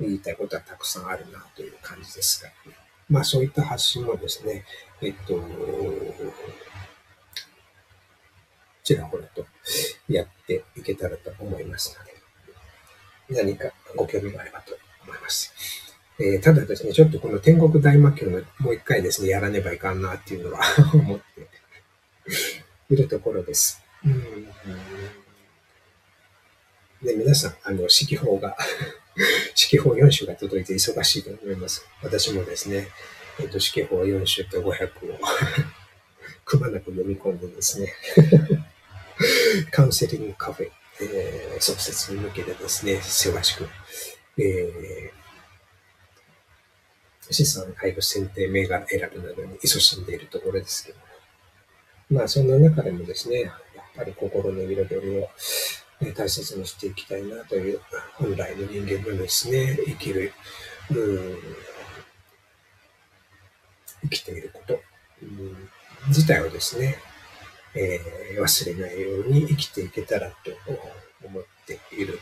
[0.00, 2.50] 言いたいことはたくさんあるなという感じですが、
[3.08, 4.64] まあそういった発信もですね、
[5.00, 5.42] えっと、
[8.82, 9.46] ちらほらと
[10.08, 11.96] やっていけたらと思います
[13.28, 15.52] ので、何かご興味があればと思います。
[16.18, 20.60] えー、ただですね、ちょっとこの天国大魔教のもう一回ですね、やらねばいかんなっていうのは
[20.94, 21.48] 思って
[22.90, 23.82] いるところです。
[24.04, 24.48] うん
[27.04, 28.56] で、皆さん、あの、指揮法が
[29.16, 31.86] 指揮法4種が届いて忙しいと思います。
[32.02, 32.88] 私もですね、
[33.38, 35.18] えっ、と、指揮法4種と500を
[36.44, 37.94] くまなく読み込んでですね
[39.70, 43.68] カウンセリングカフェ、えー、創設に向けてですね、せわしく、
[44.38, 50.98] えー、資産配布選定、銘柄選ぶなどに勤しんでいるところですけど、
[52.10, 53.52] まあ、そんな中でもですね、やっ
[53.96, 55.28] ぱり心の彩りを
[56.12, 57.80] 大切にしていきたいなという、
[58.14, 60.32] 本来の人間のですね、生きる、
[60.90, 61.38] うん
[64.04, 64.80] 生きていること、
[65.22, 65.56] うん、
[66.08, 66.96] 自体をですね、
[67.74, 70.34] えー、忘れないように生きていけたらと
[71.24, 72.20] 思っている。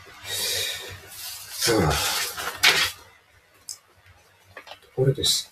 [1.65, 1.81] と
[4.95, 5.51] ころです。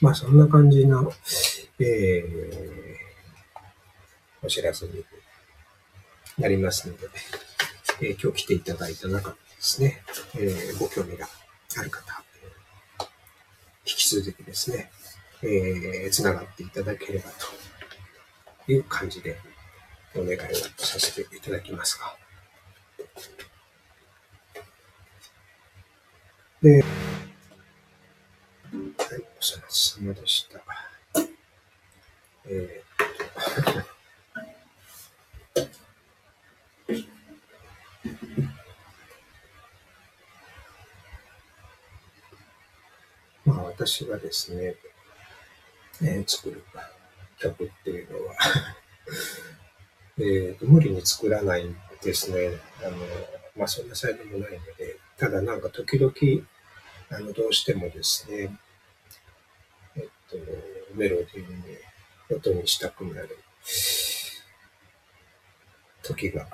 [0.00, 1.12] まあそんな感じの、
[1.78, 5.04] えー、お知らせに
[6.42, 7.08] なりますので、
[8.00, 10.02] えー、今日来ていただいた中でですね、
[10.34, 11.28] えー、ご興味が
[11.78, 12.24] ある方、
[13.86, 14.90] 引き続きですね、
[15.44, 17.30] えー、つながっていただければ
[18.66, 19.38] という感じで
[20.16, 20.38] お願いを
[20.84, 22.16] させていただきますが。
[26.60, 26.84] で、はい、
[29.38, 30.60] お世話様でした。
[32.46, 33.91] えー、っと
[43.86, 44.76] 私がですね、
[46.02, 46.62] えー、作る
[47.38, 48.34] 曲っていうのは
[50.18, 52.58] えー、無理に作らないんですね。
[52.80, 52.96] あの、
[53.56, 56.12] まあそんな才能もないので、ただなんか時々、
[57.10, 58.56] あの、どうしてもですね、
[59.96, 60.36] えっと、
[60.94, 61.78] メロディーに
[62.30, 63.36] 音にしたくなる
[66.02, 66.46] 時が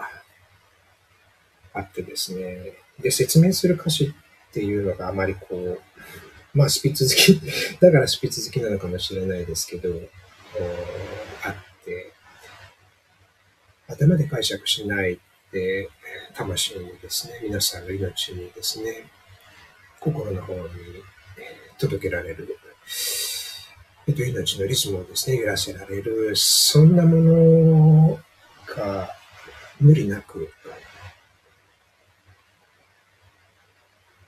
[1.75, 2.73] あってですね。
[2.99, 4.15] で、説明する歌詞
[4.51, 5.83] っていうのがあまりこう、
[6.55, 7.41] まあ、スピッツ好き、
[7.81, 9.91] だからスピッツ好きなのかもしれないですけど、
[11.43, 12.13] あって、
[13.87, 15.21] 頭で解釈しない
[15.53, 15.89] で、
[16.35, 19.11] 魂にですね、皆さんの命にですね、
[20.01, 20.63] 心の方に
[21.79, 22.59] 届けられる、
[24.07, 28.21] えっと、命のリズムをですね、揺らせられる、そんなもの
[28.67, 29.11] が
[29.81, 30.53] 無理なく、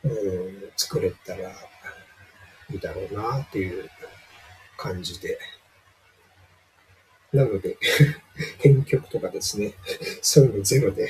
[0.05, 1.53] うん、作れたら
[2.73, 3.91] いだろうなっていう
[4.77, 5.39] 感じで。
[7.33, 7.77] なので
[8.59, 9.75] 編曲とかですね、
[10.21, 11.09] そういうのゼロで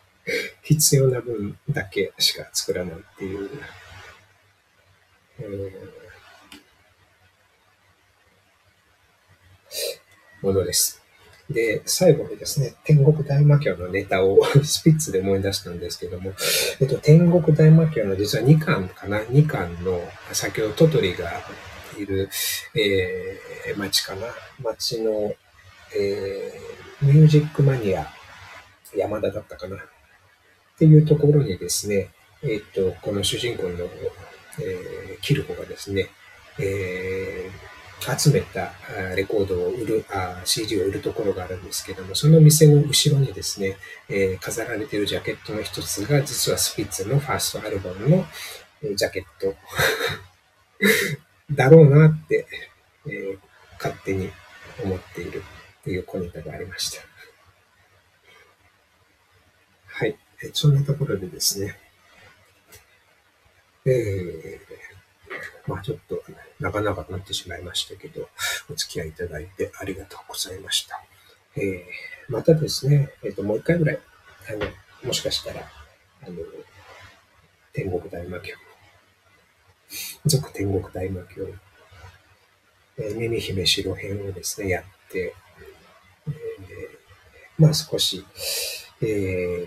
[0.62, 3.50] 必要な分だけしか作らないっていう、
[5.40, 5.90] えー、
[10.40, 11.01] ものです。
[11.52, 16.32] で、最後にですね、天国大魔教のネタを スピッツで思い出したんですけども、
[16.80, 21.42] えっと、天国大魔教の実は2巻かな ?2 巻の、先ほどトトリが
[21.98, 22.28] いる、
[22.74, 24.26] えー、町かな？
[24.62, 25.34] 町の、
[25.96, 28.06] えー、ミュージックマニア、
[28.96, 29.76] 山田だったかな？
[29.76, 29.80] っ
[30.78, 32.10] ていうところにですね、
[32.42, 33.70] えっと、この主人公の、
[34.60, 36.08] えー、キルコがですね、
[36.58, 37.71] えー
[38.18, 38.72] 集めた
[39.14, 40.04] レコードを売る、
[40.44, 43.76] CD を売るところがあるんですけども、その店の後ろにですね、
[44.08, 48.24] えー、飾られているジャケットの一つが、実はスピッツのファーストアルバムの
[48.94, 49.54] ジャケット
[51.50, 52.46] だろうなって、
[53.06, 53.38] えー、
[53.74, 54.30] 勝手に
[54.82, 55.42] 思っている
[55.80, 57.02] っていう小ネタがありました。
[59.86, 60.16] はい。
[60.52, 61.78] そんなところでですね、
[63.84, 64.72] えー
[65.66, 66.22] まあちょっと
[66.62, 68.28] 長々となってしまいましたけど、
[68.70, 71.02] お付き合いいただいてありがとうございました。
[71.56, 71.82] えー、
[72.28, 73.98] またですね、えっ、ー、と、もう一回ぐらい、
[74.48, 74.70] あの、
[75.04, 75.60] もしかしたら、
[76.22, 76.36] あの、
[77.72, 78.54] 天国大魔教、
[80.24, 81.48] 続天国大魔教、
[82.96, 85.34] えー、耳姫白編をですね、やって、
[86.28, 86.32] えー、
[87.58, 88.24] まあ少し、
[89.02, 89.66] えー、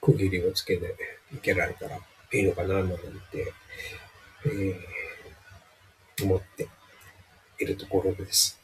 [0.00, 0.94] 区切りをつけて
[1.34, 2.00] いけられたらい
[2.38, 2.88] いのかな、なん
[3.32, 3.52] て、
[4.46, 6.68] えー、思って
[7.58, 8.58] いるところです。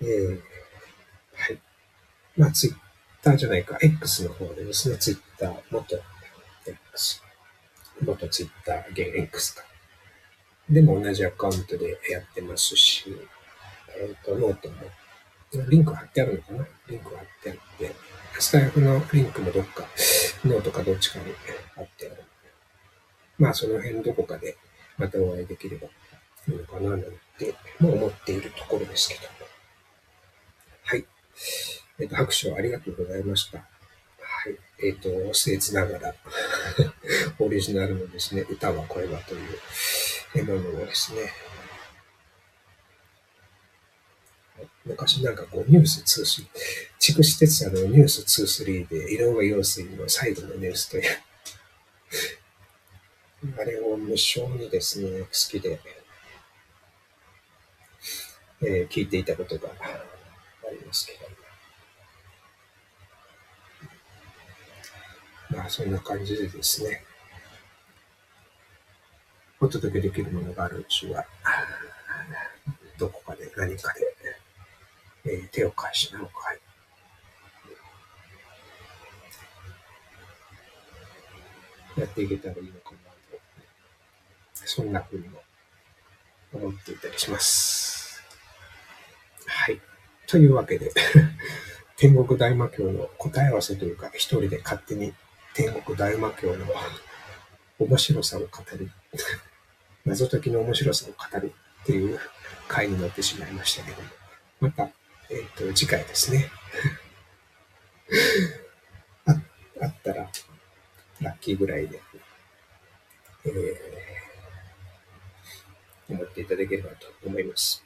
[0.00, 0.40] えー、
[1.34, 1.60] はい。
[2.36, 2.74] まあ、ツイッ
[3.22, 6.00] ターじゃないか、X の方でですね、ツイッター、元
[6.66, 7.22] X、
[8.02, 9.64] 元ツイッター、現 X か。
[10.68, 13.04] でも同じアカウントでやってますし、
[13.96, 14.76] えっ、ー、と、ノートも、
[15.68, 16.66] リンク貼ってあるのかな？
[16.88, 17.94] リンク貼ってあって、
[18.38, 19.86] スタイフのリンクもどっか、
[20.44, 21.26] ノートかどっちかに
[21.74, 22.22] 貼ってある。
[23.38, 24.56] まあその辺どこかで
[25.02, 25.88] またお会いできれば
[26.48, 29.22] いいのかななんても思っているところですけど
[30.84, 31.04] はい。
[31.98, 33.58] えっ、と、拍手をありがとうございました。
[33.58, 33.64] は
[34.48, 34.56] い。
[34.84, 36.14] えっ、ー、と、僭越ながら
[37.40, 41.32] オリジナルのですね、歌は声はというものをですね、
[44.84, 46.46] 昔なんかこうニュース23、
[46.98, 51.04] 筑紫哲也のニュース23で井上陽水の最後のニュースという
[53.58, 55.80] あれを無性にですね、好きで、
[58.62, 59.72] えー、聞いていたことがあ
[60.70, 61.18] りますけど。
[65.58, 67.02] まあ、そんな感じでですね、
[69.60, 71.26] お届けできるものがあるうちは、
[72.96, 74.14] どこかで何かで、
[75.24, 76.54] えー、手を返しなおか。
[81.96, 82.81] やっていけたらいいな。
[84.74, 85.38] そんな風にも
[86.54, 88.22] 思っていたりします。
[89.44, 89.78] はい。
[90.26, 90.90] というわけで
[91.98, 95.12] 天国大魔教の答え合わせというか、一人で勝手に
[95.52, 96.64] 天国大魔教の
[97.80, 98.90] 面白さを語る、
[100.06, 102.18] 謎解きの面白さを語るっていう
[102.66, 104.08] 回になってしまいましたけども、
[104.60, 104.84] また、
[105.28, 106.50] えっ、ー、と、次回ですね。
[109.26, 109.32] あ
[109.82, 110.30] あったら、
[111.20, 112.00] ラッキーぐらいで、
[113.44, 114.01] えー
[116.12, 117.84] 思っていただければと思います。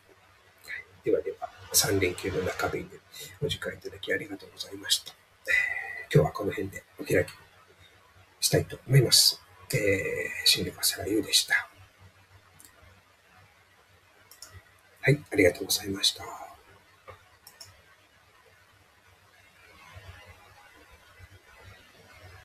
[0.64, 2.88] はい、ではでは、3連休の中日に
[3.42, 5.14] お時間いただきありがとうございました。
[6.12, 7.30] 今日はこの辺でお開き
[8.40, 9.40] したいと思います。
[9.72, 9.78] えー、
[10.44, 11.68] 新緑朝らゆうでした。
[15.00, 16.45] はい、ありがとうございました。